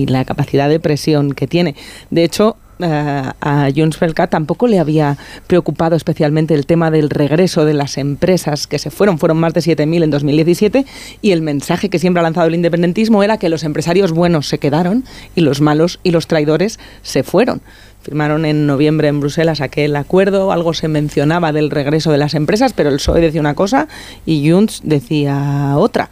[0.09, 1.74] la capacidad de presión que tiene.
[2.09, 7.74] De hecho, a Junts Felka tampoco le había preocupado especialmente el tema del regreso de
[7.74, 10.86] las empresas que se fueron, fueron más de 7.000 en 2017
[11.20, 14.59] y el mensaje que siempre ha lanzado el independentismo era que los empresarios buenos se
[14.59, 17.61] quedaron y los malos y los traidores se fueron.
[18.05, 22.74] Firmaron en noviembre en Bruselas aquel acuerdo, algo se mencionaba del regreso de las empresas,
[22.74, 23.88] pero el PSOE decía una cosa
[24.26, 26.11] y Junts decía otra.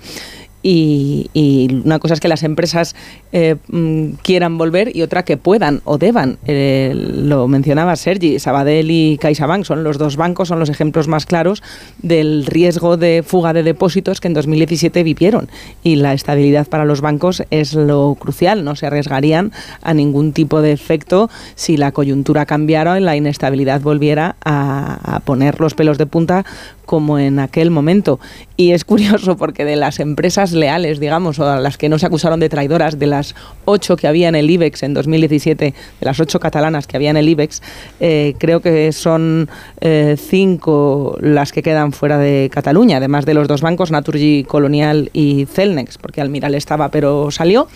[0.63, 2.95] Y, una cosa es que las empresas
[3.33, 6.39] eh, mm, quieran volver y otra que puedan o deban.
[6.47, 11.27] Eh, lo mencionaba Sergi, Sabadell y CaixaBank son los dos bancos, son los ejemplos más
[11.27, 11.63] claros
[12.01, 15.49] del riesgo de fuga de depósitos que en 2017 vivieron.
[15.83, 19.53] Y la estabilidad para los bancos es lo crucial, no se arriesgarían
[19.83, 25.21] a ningún tipo de efecto si la coyuntura cambiara y la inestabilidad volviera a, a
[25.21, 26.45] poner los pelos de punta
[26.85, 28.21] como en aquel momento.
[28.57, 32.41] Y es curioso porque de las empresas leales, digamos, o las que no se acusaron
[32.41, 35.75] de traidoras, de las ocho que había en el IBEX en 2017, de
[36.05, 37.63] las ocho catalanas que había en el IBEX,
[38.01, 39.49] eh, creo que son
[39.81, 45.11] eh, cinco las que quedan fuera de Cataluña, además de los dos bancos, Naturgy Colonial
[45.13, 47.69] y Celnex, porque Almiral estaba pero salió,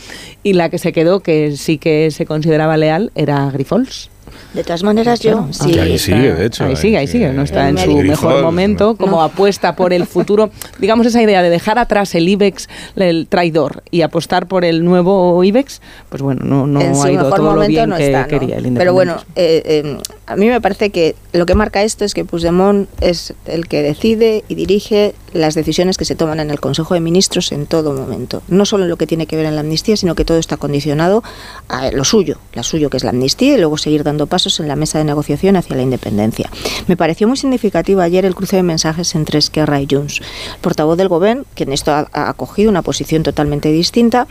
[0.43, 4.11] y la que se quedó, que sí que se consideraba leal, era Grifols.
[4.55, 5.79] De todas maneras, yo sí.
[5.79, 6.65] ahí sigue, de hecho.
[6.65, 7.33] Ahí sigue, ahí sigue.
[7.33, 10.51] No está en su mejor momento, como apuesta por el futuro.
[10.79, 15.43] Digamos, esa idea de dejar atrás el IBEX, el traidor, y apostar por el nuevo
[15.45, 19.17] IBEX, pues bueno, no, no ha ido todo lo bien que quería el Pero bueno,
[19.35, 23.33] eh, eh, a mí me parece que lo que marca esto es que Puigdemont es
[23.47, 27.53] el que decide y dirige las decisiones que se toman en el Consejo de Ministros
[27.53, 28.43] en todo momento.
[28.49, 30.57] No solo en lo que tiene que ver en la amnistía, sino que todo está
[30.57, 31.23] condicionado
[31.69, 34.67] a lo suyo, la suyo que es la amnistía y luego seguir dando pasos en
[34.67, 36.51] la mesa de negociación hacia la independencia.
[36.89, 40.21] Me pareció muy significativo ayer el cruce de mensajes entre Esquerra y Junts.
[40.21, 44.27] El portavoz del Gobierno, que en esto ha, acogido una posición totalmente distinta,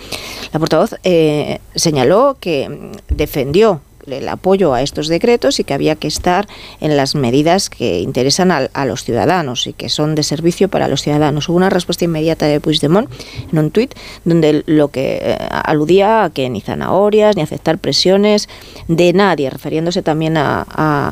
[0.52, 6.08] la portavoz eh, señaló que defendió el apoyo a estos decretos y que había que
[6.08, 6.48] estar
[6.80, 11.02] en las medidas que interesan a, los ciudadanos y que son de servicio para los
[11.02, 11.50] ciudadanos.
[11.50, 13.10] Hubo una respuesta inmediata de Puigdemont
[13.52, 13.94] en un tuit
[14.24, 18.48] donde lo que eh, aludía a que ni zanahorias ni aceptar presiones
[18.88, 20.62] de nadie, refiriéndose también a,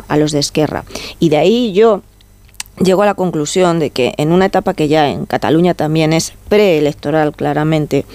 [0.08, 0.84] a los de Esquerra.
[1.20, 2.02] Y de ahí yo
[2.80, 6.34] llego a la conclusión de que en una etapa que ya en Cataluña también es
[6.50, 8.06] preelectoral claramente,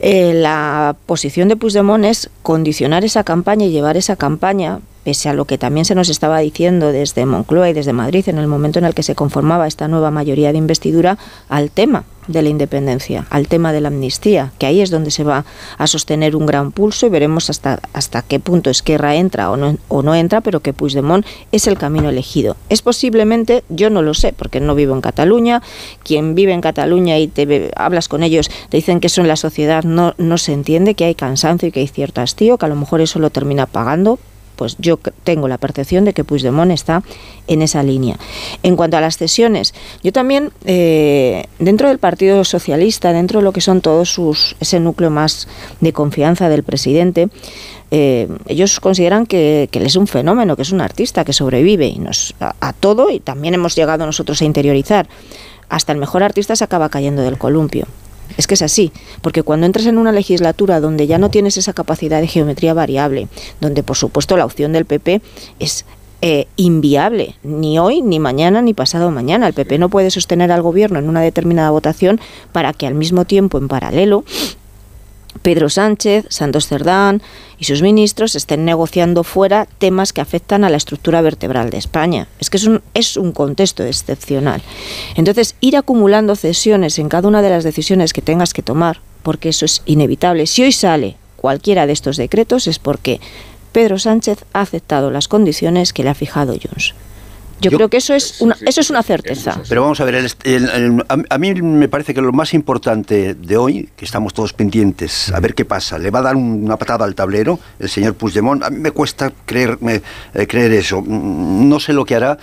[0.00, 5.32] eh, la posición de Puigdemont es condicionar esa campaña y llevar esa campaña pese a
[5.32, 8.78] lo que también se nos estaba diciendo desde Moncloa y desde Madrid en el momento
[8.78, 11.16] en el que se conformaba esta nueva mayoría de investidura,
[11.48, 15.24] al tema de la independencia, al tema de la amnistía, que ahí es donde se
[15.24, 15.46] va
[15.78, 19.78] a sostener un gran pulso y veremos hasta, hasta qué punto Esquerra entra o no,
[19.88, 22.58] o no entra, pero que Puigdemont es el camino elegido.
[22.68, 25.62] Es posiblemente, yo no lo sé, porque no vivo en Cataluña,
[26.04, 29.36] quien vive en Cataluña y te hablas con ellos, te dicen que eso en la
[29.36, 32.68] sociedad no, no se entiende, que hay cansancio y que hay cierto hastío, que a
[32.68, 34.18] lo mejor eso lo termina pagando,
[34.58, 37.04] pues yo tengo la percepción de que Puigdemont está
[37.46, 38.18] en esa línea.
[38.64, 43.52] En cuanto a las cesiones, yo también, eh, dentro del Partido Socialista, dentro de lo
[43.52, 45.46] que son todos sus, ese núcleo más
[45.80, 47.28] de confianza del presidente,
[47.92, 52.00] eh, ellos consideran que, él es un fenómeno, que es un artista, que sobrevive y
[52.00, 55.08] nos, a todo, y también hemos llegado nosotros a interiorizar.
[55.68, 57.86] Hasta el mejor artista se acaba cayendo del columpio.
[58.36, 61.72] Es que es así, porque cuando entras en una legislatura donde ya no tienes esa
[61.72, 63.28] capacidad de geometría variable,
[63.60, 65.20] donde por supuesto la opción del PP
[65.58, 65.84] es
[66.20, 69.46] eh, inviable, ni hoy, ni mañana, ni pasado mañana.
[69.46, 72.20] El PP no puede sostener al gobierno en una determinada votación
[72.50, 74.24] para que al mismo tiempo, en paralelo,
[75.38, 77.22] Pedro Sánchez, Santos Cerdán
[77.58, 82.28] y sus ministros estén negociando fuera temas que afectan a la estructura vertebral de España.
[82.38, 84.62] Es que es un, es un contexto excepcional.
[85.16, 89.48] Entonces, ir acumulando cesiones en cada una de las decisiones que tengas que tomar, porque
[89.48, 90.46] eso es inevitable.
[90.46, 93.20] Si hoy sale cualquiera de estos decretos es porque
[93.72, 96.94] Pedro Sánchez ha aceptado las condiciones que le ha fijado Junts.
[97.60, 99.60] Yo, creo que eso es una, eso es una certeza.
[99.68, 100.26] Pero vamos a ver,
[101.28, 105.40] a, mí me parece que lo más importante de hoy, que estamos todos pendientes, a
[105.40, 108.62] ver qué pasa, le va a dar una patada al tablero el señor Puigdemont.
[108.62, 110.02] A mí me cuesta creerme,
[110.34, 111.02] eh, creer eso.
[111.02, 112.38] Mm, no sé lo que hará,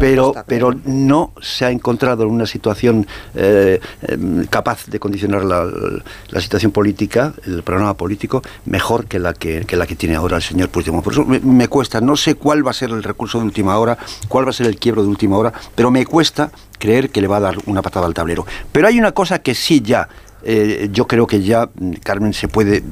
[0.00, 6.40] pero, pero no se ha encontrado en una situación eh, em, capaz de condicionar la,
[6.40, 10.68] situación política, el programa político, mejor que la que, la que tiene ahora el señor
[10.68, 11.02] Puigdemont.
[11.02, 13.78] Por eso me, me cuesta, no sé cuál va a ser el recurso de última
[13.78, 13.98] hora,
[14.28, 17.28] cuál va a ser el quiebro de última hora, pero me cuesta creer que le
[17.28, 18.46] va a dar una patada al tablero.
[18.72, 20.08] Pero hay una cosa que sí ya
[20.48, 22.84] eh, yo creo que ya, mm, Carmen, se puede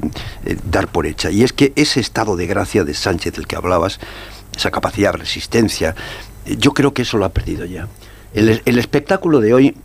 [0.44, 3.54] eh, dar por hecha, y es que ese estado de gracia de Sánchez del que
[3.54, 4.00] hablabas,
[4.56, 5.94] esa capacidad de resistencia,
[6.58, 7.86] yo creo que eso lo ha perdido ya.
[8.34, 9.76] El espectáculo de hoy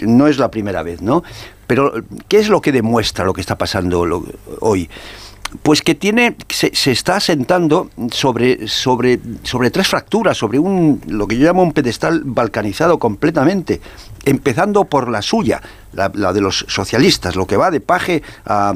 [0.00, 1.22] no es la primera vez, ¿no?
[1.66, 1.92] Pero,
[2.28, 4.24] ¿qué es lo que demuestra lo que está pasando
[4.60, 4.88] hoy?
[5.62, 11.26] Pues que tiene, se, se, está asentando sobre, sobre, sobre tres fracturas, sobre un, lo
[11.26, 13.80] que yo llamo un pedestal balcanizado completamente,
[14.24, 15.60] empezando por la suya,
[15.92, 18.74] la, de los socialistas, lo que va de Paje a,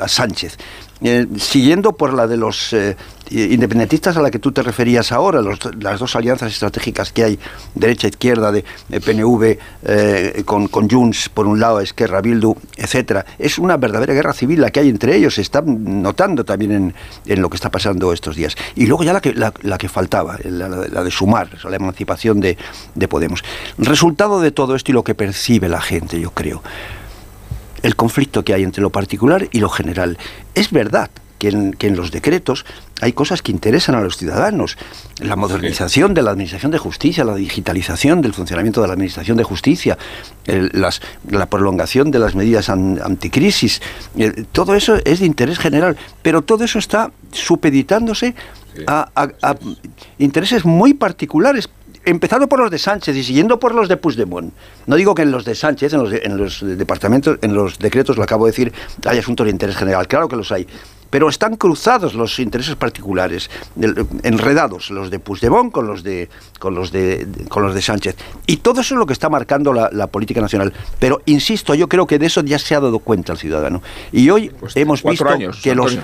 [0.00, 0.58] a Sánchez.
[1.06, 2.96] Eh, siguiendo por la de los eh,
[3.30, 5.42] independentistas a la que tú te referías ahora,
[5.78, 7.38] las dos alianzas estratégicas que hay,
[7.74, 14.14] derecha-izquierda, de, PNV eh, con, Junts por un lado, Esquerra, Bildu, etcétera, es una verdadera
[14.14, 16.94] guerra civil la que hay entre ellos, se está notando también en,
[17.26, 18.56] en lo que está pasando estos días.
[18.74, 22.56] Y luego ya la que, la, que faltaba, la, de sumar, la emancipación de,
[22.94, 23.44] de Podemos.
[23.76, 26.62] Resultado de todo esto y lo que percibe la gente, yo creo
[27.84, 30.16] el conflicto que hay entre lo particular y lo general.
[30.54, 32.64] Es verdad que en, los decretos
[33.02, 34.78] hay cosas que interesan a los ciudadanos.
[35.18, 39.44] La modernización de la Administración de Justicia, la digitalización del funcionamiento de la Administración de
[39.44, 39.98] Justicia,
[40.46, 43.82] la prolongación de las medidas anticrisis,
[44.52, 48.34] todo eso es de interés general, pero todo eso está supeditándose
[48.86, 49.56] a, a
[50.18, 51.68] intereses muy particulares
[52.04, 54.52] empezando por los de Sánchez y siguiendo por los de Puigdemont.
[54.86, 58.16] No digo que en los de Sánchez, en los, en los departamentos, en los decretos,
[58.16, 58.72] lo acabo de decir,
[59.04, 60.06] hay asuntos de interés general.
[60.08, 60.66] Claro que los hay
[61.14, 63.48] pero están cruzados los intereses particulares,
[64.24, 66.28] enredados los de Puigdemont con los de
[66.58, 68.16] con los de con los de Sánchez.
[68.48, 70.72] Y todo eso es lo que está marcando la, política nacional.
[70.98, 73.80] Pero insisto, yo creo que de eso ya se ha dado cuenta el ciudadano.
[74.10, 75.24] Y hoy pues hemos visto
[75.62, 75.96] que los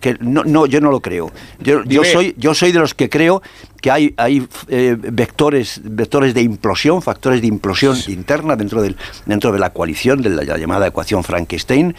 [0.00, 1.32] que no, no, yo no lo creo.
[1.58, 3.42] Yo, yo soy yo soy de los que creo
[3.84, 9.52] que hay, hay eh, vectores, vectores de implosión, factores de implosión interna dentro, del, dentro
[9.52, 11.94] de la coalición, de la llamada ecuación Frankenstein,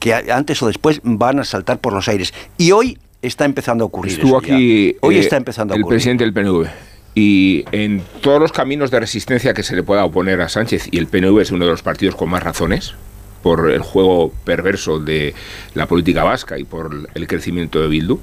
[0.00, 2.34] que antes o después van a saltar por los aires.
[2.56, 4.14] Y hoy está empezando a ocurrir.
[4.14, 6.66] Estuvo aquí hoy eh, está empezando a el presidente del PNV.
[7.14, 10.98] Y en todos los caminos de resistencia que se le pueda oponer a Sánchez, y
[10.98, 12.96] el PNV es uno de los partidos con más razones,
[13.42, 15.34] por el juego perverso de
[15.74, 18.18] la política vasca y por el crecimiento de Bildu,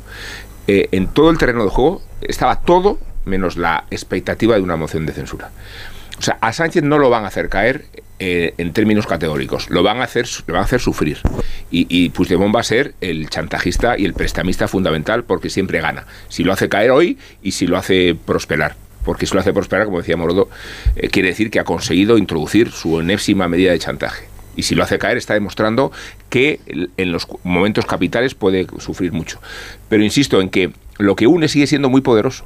[0.68, 5.06] eh, en todo el terreno de juego estaba todo menos la expectativa de una moción
[5.06, 5.52] de censura.
[6.18, 7.86] O sea, a Sánchez no lo van a hacer caer
[8.20, 11.20] eh, en términos categóricos, lo van a hacer, lo van a hacer sufrir.
[11.72, 16.06] Y, y Puigdemont va a ser el chantajista y el prestamista fundamental porque siempre gana.
[16.30, 18.76] Si lo hace caer hoy y si lo hace prosperar.
[19.04, 20.50] Porque si lo hace prosperar, como decía Morodo,
[20.96, 24.35] eh, quiere decir que ha conseguido introducir su enésima medida de chantaje.
[24.56, 25.92] Y si lo hace caer, está demostrando
[26.30, 26.60] que
[26.98, 29.40] en los momentos capitales puede sufrir mucho.
[29.90, 32.46] Pero insisto en que lo que une sigue siendo muy poderoso,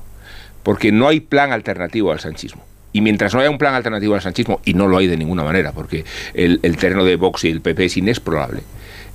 [0.64, 2.64] porque no hay plan alternativo al sanchismo.
[2.91, 5.43] Y mientras no haya un plan alternativo al sanchismo, y no lo hay de ninguna
[5.43, 8.62] manera, porque el, terreno de Vox y el PP es inexplorable,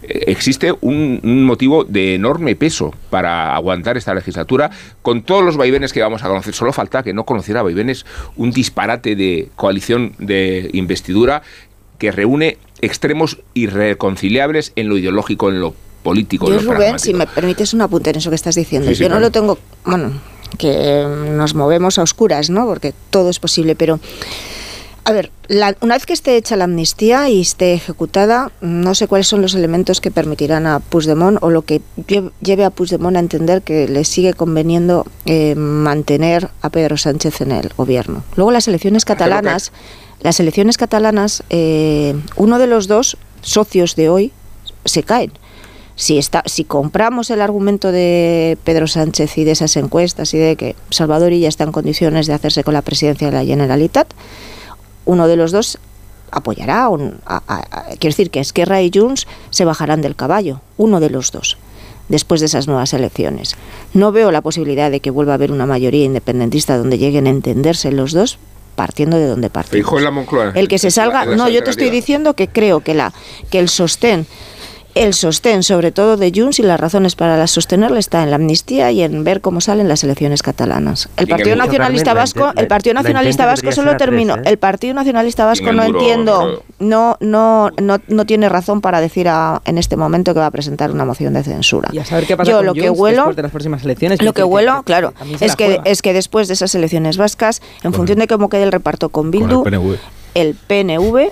[0.03, 4.71] eh, existe un, motivo de enorme peso para aguantar esta legislatura
[5.03, 6.55] con todos los vaivenes que vamos a conocer.
[6.55, 11.43] Solo falta que no conociera vaivenes un disparate de coalición de investidura
[11.99, 16.49] que reúne extremos irreconciliables en lo ideológico, en lo político.
[16.49, 18.91] Yo, Rubén, si me permites un apunte en eso que estás diciendo.
[18.93, 20.13] Yo no lo tengo, bueno,
[20.59, 22.67] que nos movemos a oscuras, ¿no?
[22.67, 23.99] Porque todo es posible, pero...
[25.07, 25.31] A ver,
[25.83, 29.55] una vez que esté hecha la amnistía y esté ejecutada, no sé cuáles son los
[29.55, 31.83] elementos que permitirán a Puigdemont o lo que
[32.41, 37.53] lleve a Puigdemont a entender que le sigue conveniendo eh, mantener a Pedro Sánchez en
[37.53, 38.25] el gobierno.
[38.37, 39.73] Luego las elecciones catalanas,
[40.25, 44.33] las elecciones catalanas, eh, uno de los dos socios de hoy
[44.87, 45.33] se caen
[45.97, 50.57] si, está, si compramos el argumento de Pedro Sánchez y de esas encuestas y de
[50.57, 54.09] que Salvador ya está en condiciones de hacerse con la presidencia de la Generalitat,
[55.05, 55.79] uno de los dos
[56.31, 56.89] apoyará.
[56.89, 57.21] Un,
[57.99, 61.59] quiero decir que Esquerra y Junts se bajarán del caballo, uno de los dos
[62.09, 63.57] después de esas nuevas elecciones.
[63.93, 67.31] No veo la posibilidad de que vuelva a haber una mayoría independentista donde lleguen a
[67.31, 68.39] entenderse los dos
[68.75, 69.75] partiendo de donde partimos.
[70.55, 73.13] El que se salga, no, yo te estoy diciendo que creo que la
[73.51, 74.27] que el sostén
[74.95, 78.91] el sostén, sobre todo de Junts, y las razones para sostenerle está en la amnistía
[78.93, 81.09] y en ver cómo salen las elecciones catalanas.
[81.17, 84.37] El Partido Nacionalista Vasco, el Partido Nacionalista Vasco solo terminó.
[84.45, 89.29] El Partido Nacionalista Vasco no entiendo, no, no, no, no tiene razón para decir
[89.65, 91.89] en este momento que va a presentar una moción de censura.
[91.93, 94.23] Y a saber qué pasa Yo lo que huelo, de las próximas elecciones.
[94.23, 98.19] Lo que huelo, claro, es que es que después de esas elecciones vascas, en función
[98.19, 99.65] de cómo quede el reparto con Bildu,
[100.35, 101.31] el PNV,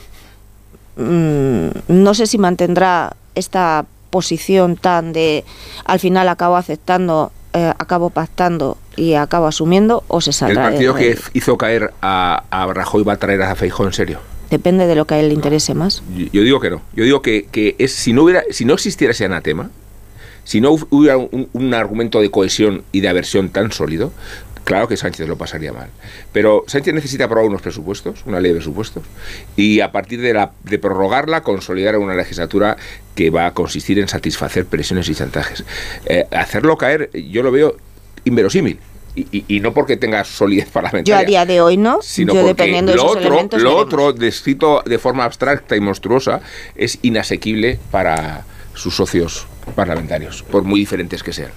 [0.97, 5.45] mm, no sé si mantendrá esta posición tan de
[5.85, 10.67] al final acabo aceptando, eh, acabo pactando y acabo asumiendo o se saldrá.
[10.67, 14.21] ¿El partido que hizo caer a, a, Rajoy va a traer a Feijóo en serio?
[14.51, 16.03] Depende de lo que a él le interese más.
[16.15, 16.83] Yo, digo que no.
[16.95, 19.71] Yo digo que, que, es, si, no hubiera, si no existiera ese anatema,
[20.45, 24.13] si no hubiera un, argumento de cohesión y de aversión tan sólido,
[24.65, 25.89] claro que Sánchez lo pasaría mal.
[26.33, 29.05] Pero Sánchez necesita aprobar unos presupuestos, una ley de presupuestos,
[29.57, 32.77] y a partir de, la, de prorrogarla, consolidar una legislatura
[33.15, 35.65] que va a consistir en satisfacer presiones y chantajes.
[36.07, 37.77] Eh, hacerlo caer, yo lo veo
[38.25, 38.79] inverosímil.
[39.15, 41.19] Y, no porque tenga solidez parlamentaria.
[41.19, 43.77] Yo a día de hoy no, sino yo dependiendo de lo esos otro, elementos Lo
[43.77, 46.41] otro, descrito de forma abstracta y monstruosa,
[46.77, 51.51] es inasequible para sus socios parlamentarios, por muy diferentes que sean.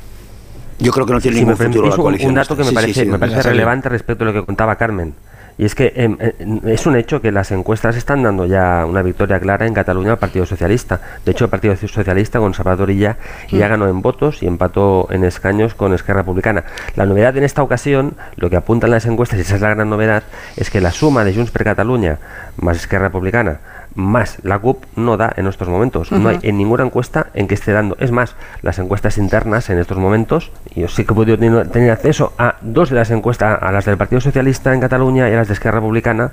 [0.80, 2.30] Yo creo que no tiene ningún futuro la coalición.
[2.30, 5.14] Un dato que me parece, me parece relevante respecto a lo que contaba Carmen.
[5.58, 9.02] Y es que em, em, es un hecho que las encuestas están dando ya una
[9.02, 11.00] victoria clara en Cataluña al Partido Socialista.
[11.24, 13.18] De hecho, el Partido Socialista con Salvador ya,
[13.50, 13.70] ya mm.
[13.70, 16.66] ganó en votos y empató en escaños con Esquerra Republicana.
[16.98, 19.90] La novedad en esta ocasión, lo que apuntan las encuestas, y esa es la gran
[19.90, 20.24] novedad,
[20.58, 22.18] es que la suma de Junts per Cataluña
[22.58, 23.60] más Esquerra Republicana
[23.96, 26.12] más la CUP no da en estos momentos.
[26.12, 27.96] No hay en ninguna encuesta en que esté dando.
[28.00, 31.92] Es más, las encuestas internas en estos momentos, y yo sí que he podido tener,
[31.92, 35.38] acceso a dos de las encuestas, a las del Partido Socialista en Cataluña y a
[35.38, 36.32] las de Esquerra Republicana,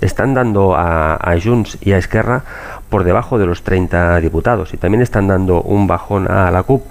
[0.00, 2.42] están dando a, a Junts y a Esquerra
[2.90, 6.82] por debajo de los 30 diputados y también están dando un bajón a la CUP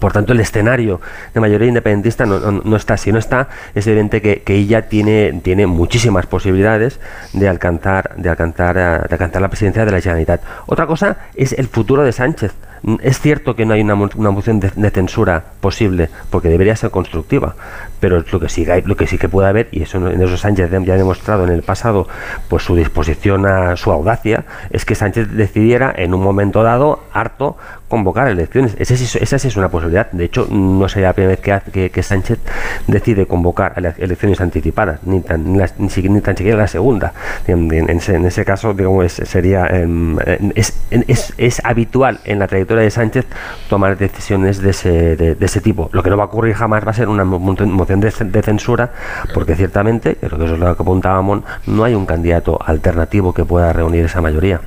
[0.00, 1.00] por tanto, el escenario
[1.34, 2.96] de mayoría independentista no, está.
[2.96, 7.00] Si no está, es evidente que, ella tiene, tiene muchísimas posibilidades
[7.32, 10.42] de alcanzar, de, alcanzar, eh, de alcanzar la presidencia de la Generalitat.
[10.66, 12.52] Otra cosa es el futuro de Sánchez.
[13.02, 17.54] Es cierto que no hay una, moción de, censura posible, porque debería ser constructiva,
[18.00, 20.70] pero lo que sí, lo que, sí que puede haber, y eso en esos Sánchez
[20.70, 22.08] ya ha demostrado en el pasado,
[22.48, 27.56] pues su disposición a su audacia, es que Sánchez decidiera en un momento dado, harto,
[27.88, 28.76] convocar elecciones.
[28.78, 30.10] Esa, esa sí es una posibilidad.
[30.12, 32.38] De hecho, no sería la primera vez que, que, Sánchez
[32.86, 37.12] decide convocar elecciones anticipadas, ni tan, ni, ni, tan siquiera la segunda.
[37.46, 40.18] En, ese, caso, digamos, sería em,
[40.54, 43.26] es, es, es habitual en la trayectoria de Sánchez
[43.68, 45.90] tomar decisiones de ese, de, ese tipo.
[45.92, 48.92] Lo que no va a ocurrir jamás va a ser una moción de, censura,
[49.34, 53.72] porque ciertamente, que eso es lo que apuntábamos, no hay un candidato alternativo que pueda
[53.72, 54.60] reunir esa mayoría.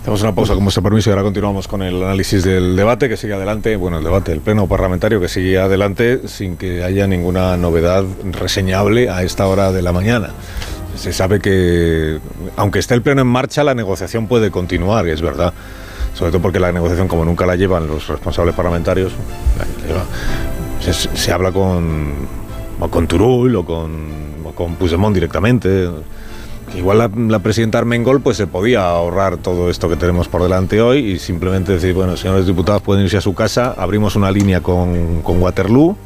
[0.00, 3.18] Hacemos una pausa con vuestro permiso y ahora continuamos con el análisis del debate que
[3.18, 7.58] sigue adelante, bueno, el debate, el pleno parlamentario que sigue adelante sin que haya ninguna
[7.58, 10.30] novedad reseñable a esta hora de la mañana.
[10.96, 12.18] Se sabe que,
[12.56, 15.52] aunque esté el pleno en marcha, la negociación puede continuar, es verdad
[16.14, 19.12] sobre todo porque la negociación, como nunca la llevan los responsables parlamentarios,
[20.80, 22.14] se, habla con,
[22.90, 23.90] con Turul o con,
[24.44, 25.88] o con Puigdemont directamente.
[26.76, 30.98] Igual la, presidenta Armengol pues se podía ahorrar todo esto que tenemos por delante hoy
[30.98, 35.20] y simplemente decir, bueno, señores diputados pueden irse a su casa, abrimos una línea con,
[35.22, 35.96] con Waterloo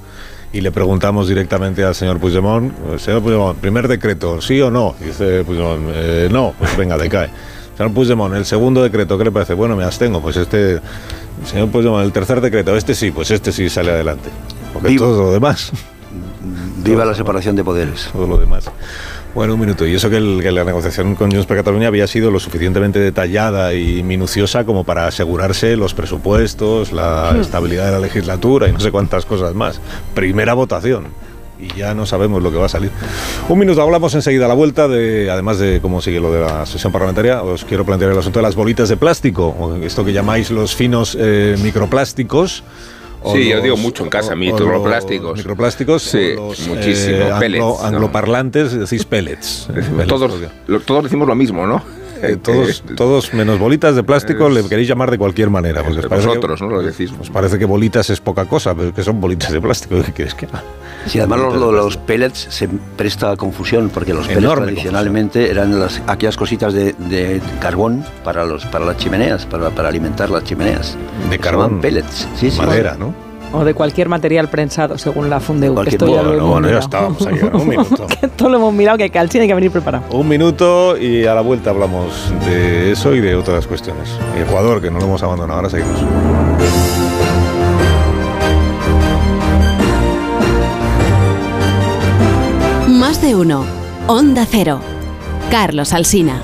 [0.54, 4.94] y le preguntamos directamente al señor Puigdemont, señor Puigdemont, primer decreto, ¿sí o no?
[5.04, 7.28] Dice Puigdemont, eh, no, pues venga, decae.
[7.76, 9.54] Señor Puigdemont, el segundo decreto, ¿qué le parece?
[9.54, 10.80] Bueno, me abstengo, pues este...
[11.44, 14.30] Señor Puigdemont, el tercer decreto, este sí, pues este sí sale adelante.
[14.72, 15.72] Porque todo lo demás...
[16.84, 18.10] Viva la separación de poderes.
[18.12, 18.70] Todo lo demás.
[19.34, 19.86] Bueno, un minuto.
[19.86, 24.02] Y eso que, la negociación con Junts per Cataluña había sido lo suficientemente detallada y
[24.02, 29.24] minuciosa como para asegurarse los presupuestos, la estabilidad de la legislatura y no sé cuántas
[29.24, 29.80] cosas más.
[30.14, 31.06] Primera votación
[31.64, 32.90] y ya no sabemos lo que va a salir.
[33.48, 36.66] Un minuto, hablamos enseguida a la vuelta de, además de cómo sigue lo de la
[36.66, 40.50] sesión parlamentaria, os quiero plantear el asunto de las bolitas de plástico, esto que llamáis
[40.50, 42.62] los finos eh, microplásticos.
[43.32, 45.38] Sí, yo digo mucho en casa, microplásticos.
[45.38, 46.34] Microplásticos, sí,
[46.68, 47.16] muchísimo.
[47.16, 49.68] Eh, pellets, angloparlantes decís pellets.
[50.08, 50.32] todos,
[50.84, 51.82] todos decimos lo mismo, ¿no?
[52.32, 55.82] Eh, todos, todos menos bolitas de plástico le queréis llamar de cualquier manera.
[55.82, 56.68] Porque os parece vosotros, ¿no?
[56.68, 57.12] Lo decís.
[57.20, 59.96] Os parece que bolitas es poca cosa, pero que son bolitas de plástico.
[60.02, 60.48] ¿Qué quieres que
[61.06, 66.00] Sí, además los, los, pellets se presta a confusión, porque los pellets tradicionalmente eran las,
[66.06, 70.96] aquellas cositas de, de, carbón para, los, para las chimeneas, para, para alimentar las chimeneas.
[71.28, 71.80] De carbón.
[71.80, 72.26] pellets.
[72.36, 73.14] Sí, Madera, ¿no?
[73.56, 75.80] O de cualquier material prensado, según la Fundeu.
[75.82, 78.06] Esto ya lo bueno, ya estamos un minuto.
[78.08, 80.04] que esto lo hemos mirado, que, al hay que venir preparado.
[80.10, 84.10] Un minuto y a la vuelta hablamos de eso y de otras cuestiones.
[84.36, 86.00] Ecuador, que no lo hemos abandonado, ahora seguimos.
[92.88, 93.64] Más de uno.
[94.06, 94.80] Onda Cero.
[95.50, 96.40] Carlos Alsina.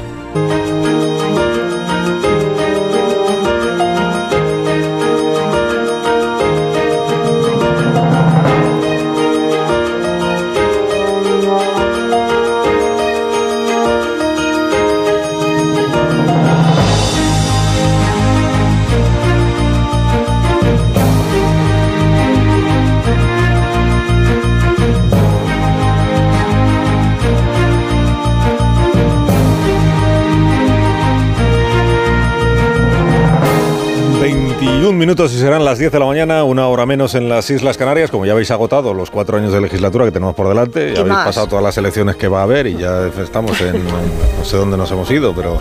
[34.90, 37.76] 21 minutos y serán las 10 de la mañana, una hora menos en las Islas
[37.76, 38.10] Canarias.
[38.10, 41.16] Como ya habéis agotado los cuatro años de legislatura que tenemos por delante, ya habéis
[41.16, 43.84] pasado todas las elecciones que va a haber y ya estamos en.
[44.38, 45.60] no sé dónde nos hemos ido, pero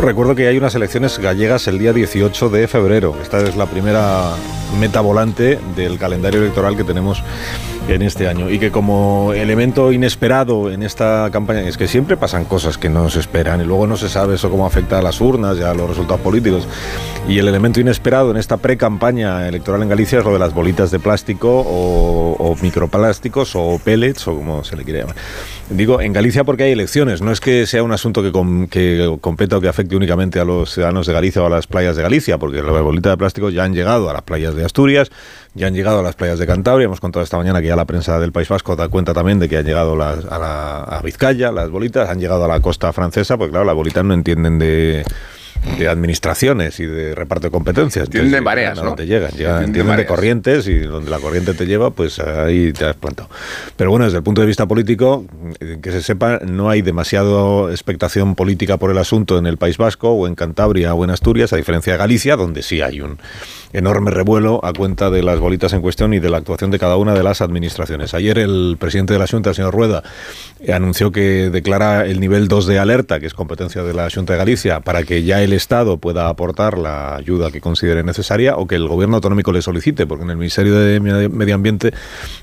[0.00, 3.14] recuerdo que hay unas elecciones gallegas el día 18 de febrero.
[3.20, 4.30] Esta es la primera
[4.78, 7.22] meta volante del calendario electoral que tenemos
[7.88, 8.50] en este año.
[8.50, 13.10] Y que como elemento inesperado en esta campaña es que siempre pasan cosas que no
[13.10, 15.74] se esperan y luego no se sabe eso cómo afecta a las urnas y a
[15.74, 16.66] los resultados políticos.
[17.28, 20.90] Y el elemento inesperado en esta pre-campaña electoral en Galicia es lo de las bolitas
[20.90, 25.16] de plástico o, o microplásticos o pellets o como se le quiere llamar
[25.70, 28.32] Digo, en Galicia porque hay elecciones, no es que sea un asunto que,
[28.68, 31.94] que competa o que afecte únicamente a los ciudadanos de Galicia o a las playas
[31.94, 35.12] de Galicia, porque las bolitas de plástico ya han llegado a las playas de Asturias,
[35.54, 37.84] ya han llegado a las playas de Cantabria, hemos contado esta mañana que ya la
[37.84, 41.02] prensa del País Vasco da cuenta también de que han llegado las, a, la, a
[41.02, 44.58] Vizcaya, las bolitas, han llegado a la costa francesa, porque claro, las bolitas no entienden
[44.58, 45.04] de
[45.78, 48.08] de administraciones y de reparto de competencias.
[48.08, 48.94] Tienen de mareas, ¿no?
[48.94, 52.86] te llegan, llegan tienen de, corrientes y donde la corriente te lleva, pues ahí te
[52.86, 53.28] has plantado.
[53.76, 55.24] Pero bueno, desde el punto de vista político,
[55.82, 60.10] que se sepa, no hay demasiado expectación política por el asunto en el País Vasco
[60.10, 63.18] o en Cantabria o en Asturias, a diferencia de Galicia, donde sí hay un
[63.72, 66.96] enorme revuelo a cuenta de las bolitas en cuestión y de la actuación de cada
[66.96, 68.14] una de las administraciones.
[68.14, 70.02] Ayer el presidente de la Junta, el señor Rueda,
[70.72, 74.38] anunció que declara el nivel 2 de alerta, que es competencia de la Junta de
[74.38, 78.74] Galicia, para que ya el Estado pueda aportar la ayuda que considere necesaria o que
[78.74, 81.92] el gobierno autonómico le solicite, porque en el Ministerio de Medio Ambiente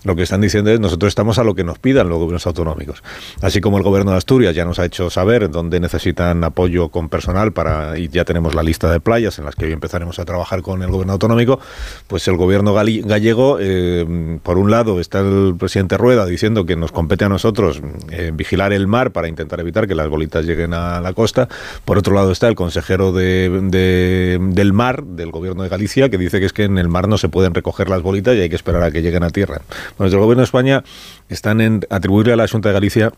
[0.03, 3.03] lo que están diciendo es nosotros estamos a lo que nos pidan los gobiernos autonómicos.
[3.41, 7.09] Así como el gobierno de Asturias ya nos ha hecho saber dónde necesitan apoyo con
[7.09, 10.25] personal para y ya tenemos la lista de playas en las que hoy empezaremos a
[10.25, 11.59] trabajar con el gobierno autonómico,
[12.07, 16.91] pues el gobierno gallego, eh, por un lado, está el presidente Rueda diciendo que nos
[16.91, 21.01] compete a nosotros eh, vigilar el mar para intentar evitar que las bolitas lleguen a
[21.01, 21.47] la costa.
[21.85, 26.39] Por otro lado está el consejero de, del mar, del gobierno de Galicia, que dice
[26.39, 28.55] que es que en el mar no se pueden recoger las bolitas y hay que
[28.55, 29.61] esperar a que lleguen a tierra.
[29.97, 30.83] Bueno, desde el gobierno de España
[31.29, 33.11] están en atribuirle a la Junta de Galicia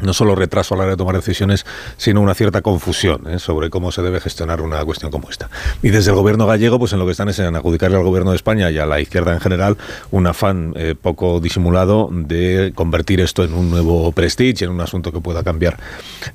[0.00, 1.64] no solo retraso a la hora de tomar decisiones,
[1.96, 3.38] sino una cierta confusión ¿eh?
[3.38, 5.48] sobre cómo se debe gestionar una cuestión como esta.
[5.82, 8.30] Y desde el gobierno gallego, pues en lo que están es en adjudicarle al gobierno
[8.30, 9.76] de España y a la izquierda en general
[10.10, 15.12] un afán eh, poco disimulado de convertir esto en un nuevo prestige, en un asunto
[15.12, 15.78] que pueda cambiar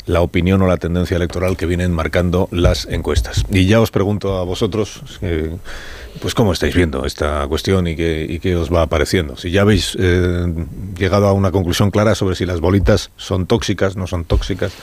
[0.05, 3.43] la opinión o la tendencia electoral que vienen marcando las encuestas.
[3.49, 5.55] Y ya os pregunto a vosotros, eh,
[6.20, 9.38] pues cómo estáis viendo esta cuestión y qué, qué os va apareciendo.
[9.38, 14.07] Si ya habéis llegado a una conclusión clara sobre si las bolitas son tóxicas, no
[14.07, 14.74] son tóxicas,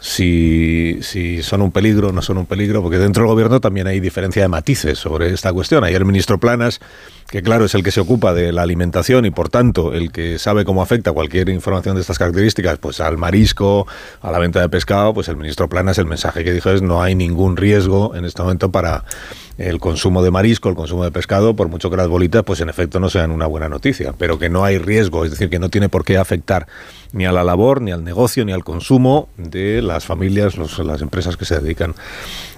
[0.00, 4.00] si, si son un peligro no son un peligro, porque dentro del gobierno también hay
[4.00, 5.84] diferencia de matices sobre esta cuestión.
[5.84, 6.80] Ayer el ministro Planas,
[7.30, 10.38] que claro es el que se ocupa de la alimentación y por tanto el que
[10.38, 13.86] sabe cómo afecta cualquier información de estas características, pues al marisco,
[14.20, 17.02] a la venta de pescado, pues el ministro Planas el mensaje que dijo es no
[17.02, 19.04] hay ningún riesgo en este momento para
[19.58, 22.70] el consumo de marisco, el consumo de pescado, por mucho que las bolitas, pues en
[22.70, 25.68] efecto no sean una buena noticia, pero que no hay riesgo, es decir, que no
[25.68, 26.66] tiene por qué afectar
[27.12, 31.36] ni a la labor, ni al negocio, ni al consumo de las familias, las empresas
[31.36, 31.94] que se dedican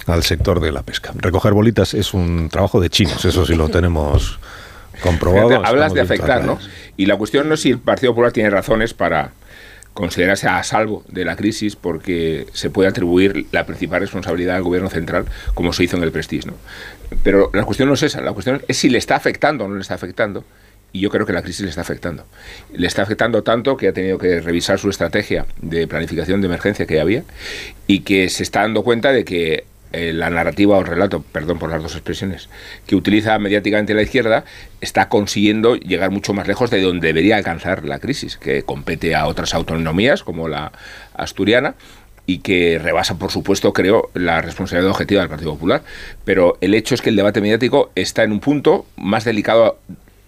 [0.07, 1.13] al sector de la pesca.
[1.15, 4.39] Recoger bolitas es un trabajo de chinos, eso sí lo tenemos
[5.03, 5.65] comprobado.
[5.65, 6.59] Hablas de afectar, ¿no?
[6.97, 9.33] Y la cuestión no es si el Partido Popular tiene razones para
[9.95, 14.89] considerarse a salvo de la crisis porque se puede atribuir la principal responsabilidad al gobierno
[14.89, 16.47] central, como se hizo en el Prestige.
[16.47, 16.55] ¿no?
[17.23, 19.75] Pero la cuestión no es esa, la cuestión es si le está afectando o no
[19.75, 20.45] le está afectando.
[20.95, 22.27] Y yo creo que la crisis le está afectando.
[22.75, 26.85] Le está afectando tanto que ha tenido que revisar su estrategia de planificación de emergencia
[26.85, 27.25] que había
[27.87, 31.71] y que se está dando cuenta de que eh, la narrativa o relato, perdón por
[31.71, 32.49] las dos expresiones,
[32.87, 34.45] que utiliza mediáticamente la izquierda,
[34.81, 39.27] está consiguiendo llegar mucho más lejos de donde debería alcanzar la crisis, que compete a
[39.27, 40.73] otras autonomías como la
[41.15, 41.75] asturiana
[42.27, 45.83] y que rebasa, por supuesto, creo, la responsabilidad objetiva del Partido Popular.
[46.25, 49.79] Pero el hecho es que el debate mediático está en un punto más delicado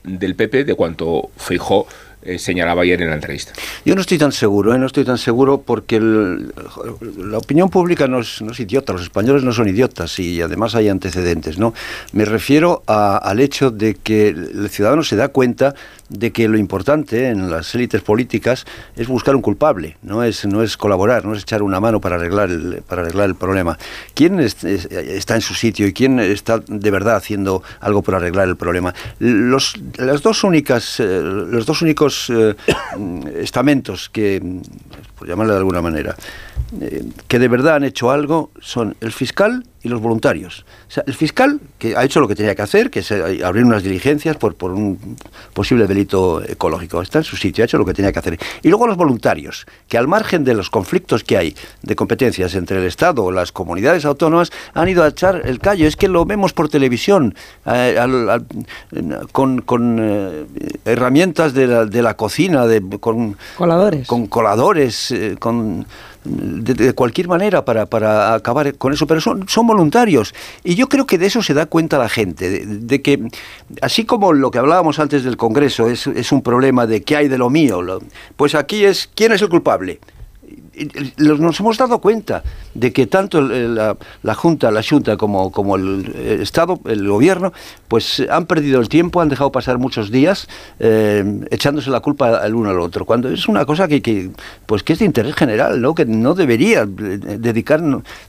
[0.03, 1.87] del PP de cuanto fijó
[2.25, 3.53] eh, señalaba ayer en la entrevista.
[3.85, 4.79] Yo no estoy tan seguro, ¿eh?
[4.79, 9.68] no estoy tan seguro porque la opinión pública no es, idiota, los españoles no son
[9.68, 11.59] idiotas y además hay antecedentes.
[11.59, 11.75] ¿no?
[12.12, 15.75] Me refiero al hecho de que el ciudadano se da cuenta
[16.19, 18.65] de que lo importante en las élites políticas
[18.97, 22.17] es buscar un culpable, no es, no es colaborar, no es echar una mano para
[22.17, 23.79] arreglar el, para arreglar el problema.
[24.15, 28.57] ¿Quién está en su sitio y quién está de verdad haciendo algo por arreglar el
[28.57, 28.95] problema?
[29.19, 32.55] Los, las dos únicas, eh, los dos únicos eh,
[33.41, 34.41] estamentos que,
[35.19, 36.15] por llamarle de alguna manera,
[36.81, 40.64] eh, que de verdad han hecho algo son el fiscal y los voluntarios.
[40.89, 43.45] O sea, el fiscal, que ha hecho lo que tenía que hacer, que es eh,
[43.45, 45.16] abrir unas diligencias por, por un
[45.53, 48.39] posible delito ecológico, está en su sitio, ha hecho lo que tenía que hacer.
[48.62, 52.79] Y luego los voluntarios, que al margen de los conflictos que hay de competencias entre
[52.79, 55.87] el Estado o las comunidades autónomas, han ido a echar el callo.
[55.87, 57.35] Es que lo vemos por televisión,
[57.66, 58.41] eh,
[59.33, 60.47] con, con
[60.87, 65.87] herramientas de la, de la cocina, de, con coladores, con, coladores, con
[66.25, 70.35] de, cualquier manera para, para, acabar con eso, pero son, son voluntarios.
[70.62, 73.29] Y yo creo que de eso se da cuenta la gente, de, que
[73.83, 77.29] así como lo que hablábamos antes del Congreso es, es un problema de qué hay
[77.29, 77.83] de lo mío,
[78.37, 80.01] pues aquí es quién es el culpable
[81.18, 82.43] nos hemos dado cuenta
[82.75, 83.97] de que tanto la,
[84.35, 87.53] Junta, la Junta como, como el, Estado, el Gobierno,
[87.89, 90.49] pues han perdido el tiempo, han dejado pasar muchos días
[90.79, 94.31] eh, echándose la culpa al uno al otro, cuando es una cosa que,
[94.66, 95.95] pues que es de interés general, ¿no?
[95.95, 97.83] que no debería dedicar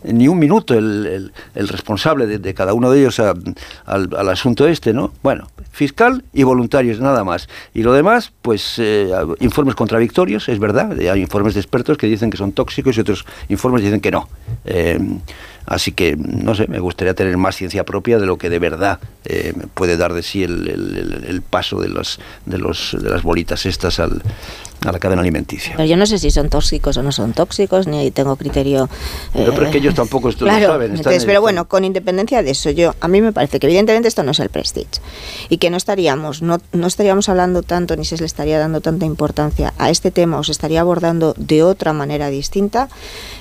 [0.03, 5.11] ni un minuto el, responsable de, cada uno de ellos al, al asunto este, ¿no?
[5.23, 7.49] Bueno, fiscal y voluntarios, nada más.
[7.73, 12.29] Y lo demás, pues eh, informes contradictorios, es verdad, hay informes de expertos que dicen
[12.29, 14.27] que son tóxicos y otros informes dicen que no.
[14.65, 14.99] Eh,
[15.65, 18.99] así que, no sé, me gustaría tener más ciencia propia de lo que de verdad
[19.25, 20.67] eh, puede dar de sí el,
[21.27, 24.21] el, paso de, los, de, los, de las bolitas estas al,
[24.81, 25.73] a la cadena alimenticia.
[25.75, 28.89] Pero yo no sé si son tóxicos o no son tóxicos, ni tengo criterio.
[29.33, 31.01] pero es que ellos tampoco esto lo saben.
[31.25, 34.31] pero bueno, con independencia de eso, yo a mí me parece que evidentemente esto no
[34.31, 35.01] es el prestige
[35.49, 39.05] y que no estaríamos, no, no estaríamos hablando tanto ni se le estaría dando tanta
[39.05, 42.89] importancia a este tema o se estaría abordando de otra manera distinta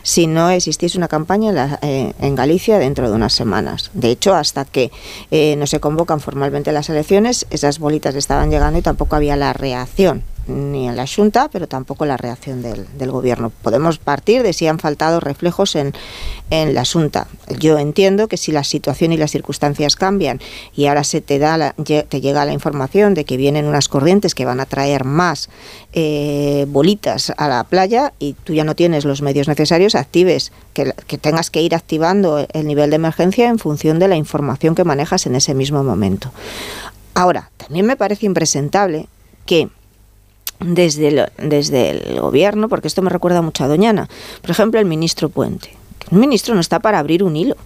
[0.02, 3.90] si no existiese una campaña en, eh, en Galicia dentro de unas semanas.
[3.94, 4.90] De hecho, hasta que
[5.30, 9.52] eh, no se convocan formalmente las elecciones, esas bolitas estaban llegando y tampoco había la
[9.52, 13.50] reacción ni en la Junta, pero tampoco la reacción del, del, Gobierno.
[13.50, 15.92] Podemos partir de si han faltado reflejos en,
[16.50, 17.26] en, la Junta.
[17.58, 20.40] Yo entiendo que si la situación y las circunstancias cambian
[20.74, 24.44] y ahora se te, da te llega la información de que vienen unas corrientes que
[24.44, 25.48] van a traer más
[25.92, 30.92] eh, bolitas a la playa y tú ya no tienes los medios necesarios, actives, que,
[31.06, 34.84] que tengas que ir activando el nivel de emergencia en función de la información que
[34.84, 36.32] manejas en ese mismo momento.
[37.14, 39.06] Ahora, también me parece impresentable
[39.46, 39.68] que
[40.60, 44.08] desde el, desde el gobierno, porque esto me recuerda mucho a Doñana.
[44.40, 45.76] Por ejemplo, el ministro Puente.
[46.10, 47.56] Un ministro no está para abrir un hilo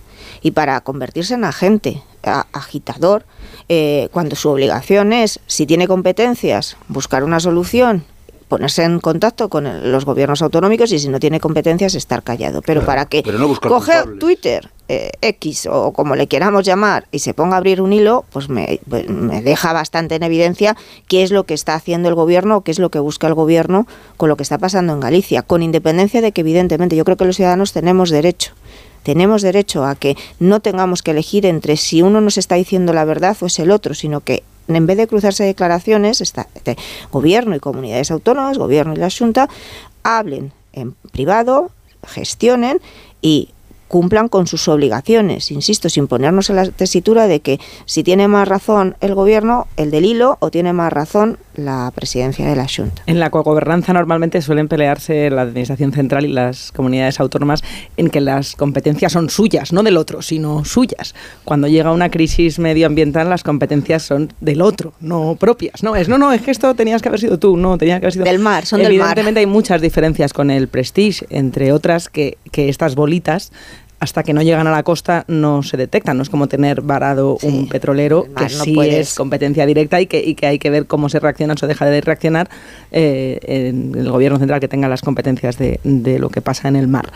[0.42, 3.24] y para convertirse en agente, agitador,
[3.68, 8.04] eh, cuando su obligación es, si tiene competencias, buscar una solución
[8.48, 12.62] ponerse en contacto con los gobiernos autonómicos y si no tiene competencias estar callado.
[12.62, 13.22] Pero para que
[13.60, 17.92] coge Twitter, eh, X o como le queramos llamar y se ponga a abrir un
[17.92, 20.76] hilo, pues me, pues me, deja bastante en evidencia
[21.06, 23.34] qué es lo que está haciendo el gobierno o qué es lo que busca el
[23.34, 23.86] gobierno
[24.16, 27.26] con lo que está pasando en Galicia, con independencia de que evidentemente yo creo que
[27.26, 28.54] los ciudadanos tenemos derecho
[29.02, 33.04] tenemos derecho a que no tengamos que elegir entre si uno nos está diciendo la
[33.04, 36.76] verdad o es el otro, sino que en vez de cruzarse declaraciones, está, este,
[37.10, 39.48] gobierno y comunidades autónomas, gobierno y la Junta,
[40.02, 41.70] hablen en privado,
[42.06, 42.80] gestionen
[43.20, 43.50] y
[43.88, 48.46] cumplan con sus obligaciones, insisto, sin ponernos en la tesitura de que si tiene más
[48.46, 53.02] razón el gobierno, el del hilo, o tiene más razón la presidencia de la Junta.
[53.06, 57.62] En la cogobernanza normalmente suelen pelearse la administración central y las comunidades autónomas
[57.96, 61.14] en que las competencias son suyas, no del otro, sino suyas.
[61.44, 65.82] Cuando llega una crisis medioambiental, las competencias son del otro, no propias.
[65.82, 68.06] No es, no, no, es que esto tenías que haber sido tú, no, tenía que
[68.06, 69.08] haber sido del mar, son del mar.
[69.08, 73.50] Evidentemente hay muchas diferencias con el Prestige, entre otras que, que estas bolitas
[74.00, 76.16] hasta que no llegan a la costa no se detectan.
[76.16, 80.34] No es como tener varado un petrolero, que sí es competencia directa y que, y
[80.34, 82.48] que hay que ver cómo se reacciona o se deja de reaccionar
[82.92, 86.76] eh, en el gobierno central que tenga las competencias de, de, lo que pasa en
[86.76, 87.10] el mar.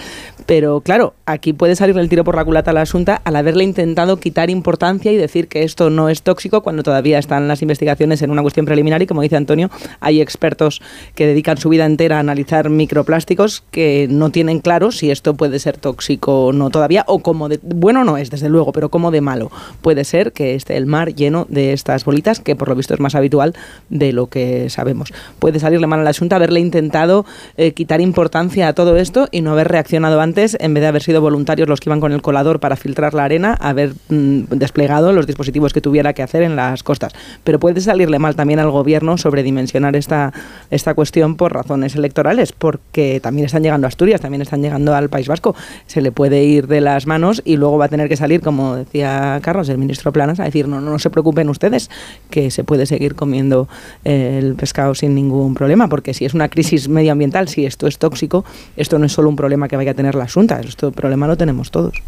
[0.46, 3.62] Pero claro, aquí puede salir el tiro por la culata a la Asunta al haberle
[3.64, 8.22] intentado quitar importancia y decir que esto no es tóxico cuando todavía están las investigaciones
[8.22, 9.70] en una cuestión preliminar y como dice Antonio,
[10.00, 10.82] hay expertos
[11.14, 15.60] que dedican su vida entera a analizar microplásticos que no tienen claro si esto puede
[15.60, 19.10] ser tóxico o no todavía, o como de, bueno no es desde luego, pero como
[19.10, 19.50] de malo
[19.80, 23.00] puede ser que esté el mar lleno de estas bolitas, que por lo visto es
[23.00, 23.54] más habitual
[23.88, 25.12] de lo que sabemos.
[25.38, 27.24] Puede salirle mal a la Junta haberle intentado
[27.56, 31.02] eh, quitar importancia a todo esto y no haber reaccionado antes, en vez de haber
[31.02, 35.12] sido voluntarios los que iban con el colador para filtrar la arena, haber mm, desplegado
[35.12, 37.12] los dispositivos que tuviera que hacer en las costas.
[37.44, 40.32] Pero puede salirle mal también al gobierno sobredimensionar esta,
[40.70, 45.08] esta cuestión por razones electorales, porque también están llegando a Asturias, también están llegando al
[45.08, 45.54] País Vasco.
[45.86, 48.76] Se le puede ir de las manos y luego va a tener que salir, como
[48.76, 51.90] decía Carlos, el ministro Planas, a decir, no, no, se preocupen ustedes,
[52.30, 53.68] que se puede seguir comiendo
[54.04, 57.98] eh, el pescado sin ningún problema, porque si es una crisis medioambiental, si esto es
[57.98, 58.44] tóxico,
[58.76, 61.36] esto no es solo un problema que vaya a tener la Asunta, esto problema lo
[61.36, 62.02] tenemos todos.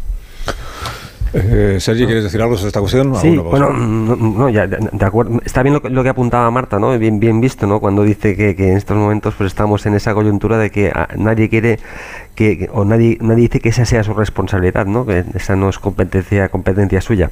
[1.37, 3.13] Eh, Sergi, ¿quieres decir algo sobre esta cuestión?
[3.17, 5.41] Sí, bueno, no, ya, de, acuerdo.
[5.43, 6.97] Está bien lo, que apuntaba Marta, ¿no?
[6.97, 7.81] Bien, bien visto, ¿no?
[7.81, 11.49] Cuando dice que, en estos momentos pues estamos en esa coyuntura de que ah, nadie
[11.49, 11.79] quiere
[12.35, 15.05] que, o nadie, nadie dice que esa sea su responsabilidad, ¿no?
[15.05, 17.29] Que esa no es competencia, competencia suya.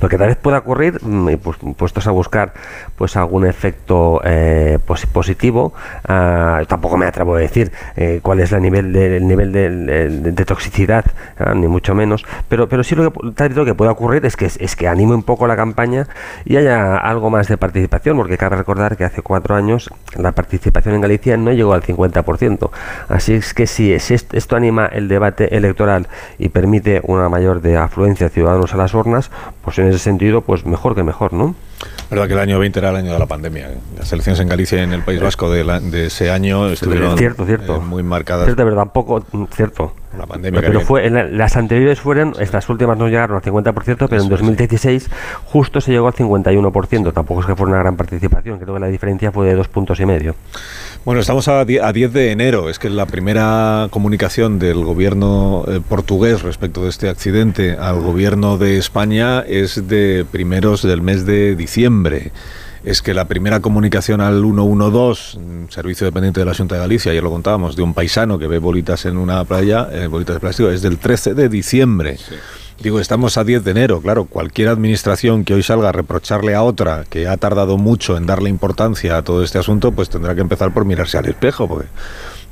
[0.00, 2.52] Lo que tal vez pueda ocurrir, mm, pues, puestos a buscar
[2.96, 4.78] pues algún efecto eh,
[5.12, 5.72] positivo,
[6.06, 11.04] ah, tampoco me atrevo a decir eh, cuál es el nivel de, nivel de, toxicidad,
[11.38, 14.24] ah, ni mucho menos, pero, pero sí lo que, tal vez lo que pueda ocurrir
[14.26, 16.06] es que, es que anime un poco la campaña
[16.44, 20.94] y haya algo más de participación, porque cabe recordar que hace cuatro años la participación
[20.94, 22.70] en Galicia no llegó al 50%.
[23.08, 26.08] Así es que si esto anima el debate electoral
[26.38, 29.30] y permite una mayor de afluencia de ciudadanos a las urnas,
[29.66, 31.56] pues en ese sentido, pues mejor que mejor, ¿no?
[32.08, 33.68] Verdad que el año 20 era el año de la pandemia.
[33.98, 37.74] Las elecciones en Galicia y en el País Vasco de, ese año estuvieron cierto, cierto.
[37.74, 38.48] Eh, muy marcadas.
[38.48, 39.92] Es de verdad, poco mm, cierto.
[40.16, 44.28] La pandemia pero fue las anteriores fueron, estas últimas no llegaron al 50%, pero en
[44.28, 45.08] 2016
[45.44, 47.12] justo se llegó al 51%.
[47.12, 50.00] Tampoco es que fuera una gran participación, creo que la diferencia fue de dos puntos
[50.00, 50.34] y medio.
[51.04, 56.42] Bueno, estamos a 10 de enero, es que la primera comunicación del gobierno eh, portugués
[56.42, 62.32] respecto de este accidente al gobierno de España es de primeros del mes de diciembre
[62.86, 65.38] es que la primera comunicación al 112,
[65.70, 68.60] servicio dependiente de la Junta de Galicia, ayer lo contábamos, de un paisano que ve
[68.60, 72.16] bolitas en una playa, eh, bolitas de plástico, es del 13 de diciembre.
[72.80, 76.62] Digo, estamos a 10 de enero, claro, cualquier administración que hoy salga a reprocharle a
[76.62, 80.42] otra que ha tardado mucho en darle importancia a todo este asunto, pues tendrá que
[80.42, 81.88] empezar por mirarse al espejo, porque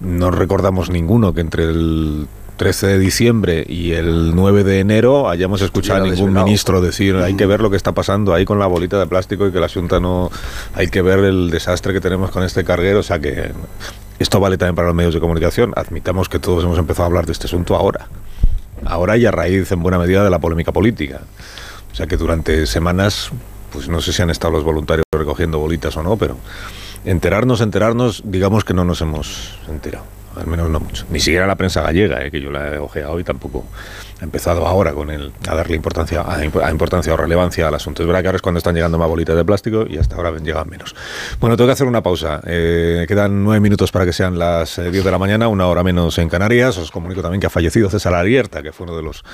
[0.00, 5.62] no recordamos ninguno que entre el 13 de diciembre y el 9 de enero hayamos
[5.62, 8.66] escuchado a ningún ministro decir hay que ver lo que está pasando ahí con la
[8.66, 10.30] bolita de plástico y que la Junta no...
[10.74, 13.52] hay que ver el desastre que tenemos con este carguero, o sea que
[14.18, 15.72] esto vale también para los medios de comunicación.
[15.74, 18.08] Admitamos que todos hemos empezado a hablar de este asunto ahora
[18.86, 21.20] ahora y a raíz en buena medida de la polémica política.
[21.92, 23.30] O sea que durante semanas,
[23.72, 26.36] pues no sé si han estado los voluntarios recogiendo bolitas o no, pero
[27.04, 30.04] enterarnos, enterarnos, digamos que no nos hemos enterado
[30.36, 31.06] al menos no mucho.
[31.10, 33.64] Ni siquiera la prensa gallega, eh, que yo la he ojeado hoy, tampoco
[34.20, 38.02] ha empezado ahora con el, a darle importancia, a, importancia o relevancia al asunto.
[38.02, 40.32] Es verdad que ahora es cuando están llegando más bolitas de plástico y hasta ahora
[40.38, 40.94] llegan menos.
[41.40, 42.40] Bueno, tengo que hacer una pausa.
[42.46, 45.82] Eh, quedan nueve minutos para que sean las eh, diez de la mañana, una hora
[45.82, 46.78] menos en Canarias.
[46.78, 49.24] Os comunico también que ha fallecido César Arierta, que fue uno de los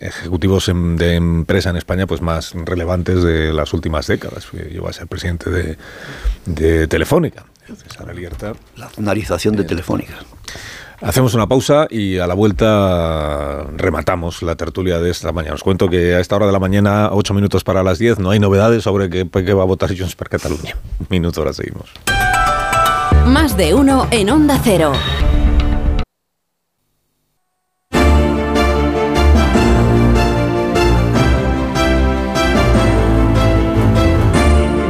[0.00, 4.48] ejecutivos de empresa en España pues más relevantes de las últimas décadas.
[4.52, 5.78] Llegó a ser presidente de,
[6.46, 7.44] de Telefónica.
[8.76, 10.14] La zonarización de Telefónica.
[11.00, 15.54] Hacemos una pausa y a la vuelta rematamos la tertulia de esta mañana.
[15.54, 18.30] Os cuento que a esta hora de la mañana, 8 minutos para las 10, no
[18.30, 20.76] hay novedades sobre qué, va a votar Junts per Cataluña.
[21.00, 21.90] Un minuto, ahora seguimos.
[23.26, 24.92] Más de uno en Onda Cero.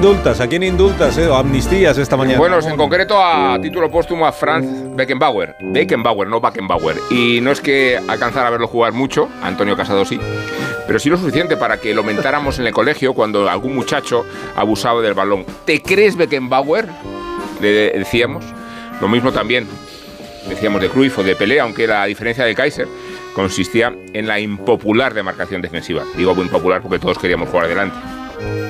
[0.05, 0.39] Indultas?
[0.43, 1.27] ¿A quién indultas eh?
[1.29, 2.37] o amnistías esta mañana?
[2.37, 5.57] Bueno, en concreto a título póstumo a Franz Beckenbauer.
[5.63, 6.99] Beckenbauer, no Beckenbauer.
[7.11, 10.21] Y no es que alcanzara a verlo jugar mucho, Antonio Casado sí,
[10.87, 14.27] pero sí lo suficiente para que lo mentáramos en el colegio cuando algún muchacho
[14.57, 15.47] abusaba del balón.
[15.65, 16.87] ¿Te crees Beckenbauer?
[17.63, 18.45] Le decíamos.
[19.01, 19.67] Lo mismo también
[20.51, 22.89] decíamos de Cruyff o de Pelé, aunque la diferencia de Kaiser
[23.35, 26.03] consistía en la impopular demarcación defensiva.
[26.15, 27.97] Digo impopular porque todos queríamos jugar adelante.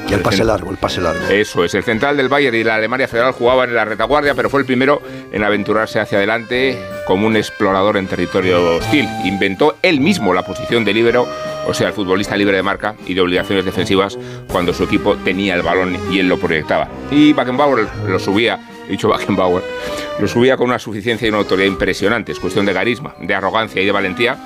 [0.08, 1.26] Y el pase largo, el pase largo.
[1.28, 1.74] Eso es.
[1.74, 4.66] El central del Bayern y la Alemania Federal jugaban en la retaguardia, pero fue el
[4.66, 9.08] primero en aventurarse hacia adelante como un explorador en territorio hostil.
[9.24, 11.26] Inventó él mismo la posición de líbero,
[11.66, 14.18] o sea, el futbolista libre de marca y de obligaciones defensivas
[14.48, 16.88] cuando su equipo tenía el balón y él lo proyectaba.
[17.10, 19.62] Y Beckenbauer lo subía, he dicho Beckenbauer,
[20.20, 23.86] lo subía con una suficiencia y una autoridad impresionantes, cuestión de carisma, de arrogancia y
[23.86, 24.36] de valentía.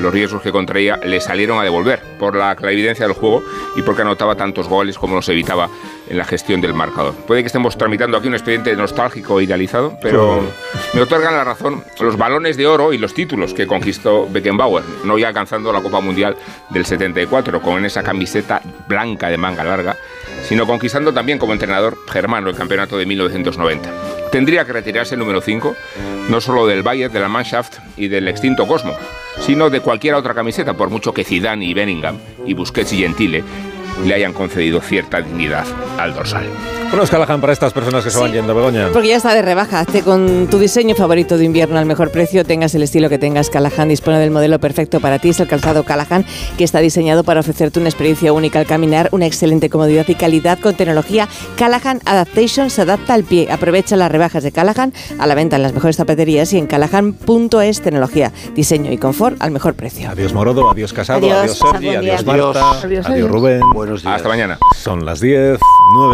[0.00, 3.42] Los riesgos que contraía le salieron a devolver por la clarividencia del juego
[3.76, 5.68] y porque anotaba tantos goles como los evitaba
[6.08, 7.14] en la gestión del marcador.
[7.14, 10.42] Puede que estemos tramitando aquí un expediente nostálgico e idealizado, pero
[10.92, 15.18] me otorgan la razón los balones de oro y los títulos que conquistó Beckenbauer, no
[15.18, 16.36] ya alcanzando la Copa Mundial
[16.70, 19.96] del 74 con esa camiseta blanca de manga larga,
[20.42, 23.90] sino conquistando también como entrenador germano el campeonato de 1990.
[24.30, 25.74] Tendría que retirarse el número 5,
[26.28, 28.96] no solo del Bayern, de la Mannschaft y del extinto Cosmo,
[29.40, 33.44] sino de cualquier otra camiseta, por mucho que Zidane y Bellingham y Busquets y Gentile
[34.04, 35.66] le hayan concedido cierta dignidad
[35.98, 36.46] al dorsal.
[36.92, 38.90] Ponos Callahan para estas personas que se van yendo, Begoña.
[38.92, 39.80] Porque ya está de rebaja.
[39.80, 43.48] Hazte con tu diseño favorito de invierno al mejor precio, tengas el estilo que tengas.
[43.48, 45.30] Callahan dispone del modelo perfecto para ti.
[45.30, 46.26] Es el calzado Callahan
[46.58, 50.58] que está diseñado para ofrecerte una experiencia única al caminar, una excelente comodidad y calidad
[50.58, 53.48] con tecnología Callahan Adaptation se adapta al pie.
[53.50, 57.80] Aprovecha las rebajas de Callahan a la venta en las mejores zapaterías y en callahan.es
[57.80, 60.10] tecnología, diseño y confort al mejor precio.
[60.10, 63.62] Adiós Morodo, adiós Casado, Adiós, adiós Sergi, adiós Marta, Adiós, adiós Rubén.
[63.72, 64.16] Buenos días.
[64.16, 64.58] Hasta mañana.
[64.76, 65.58] Son las 10,
[65.94, 66.10] 9.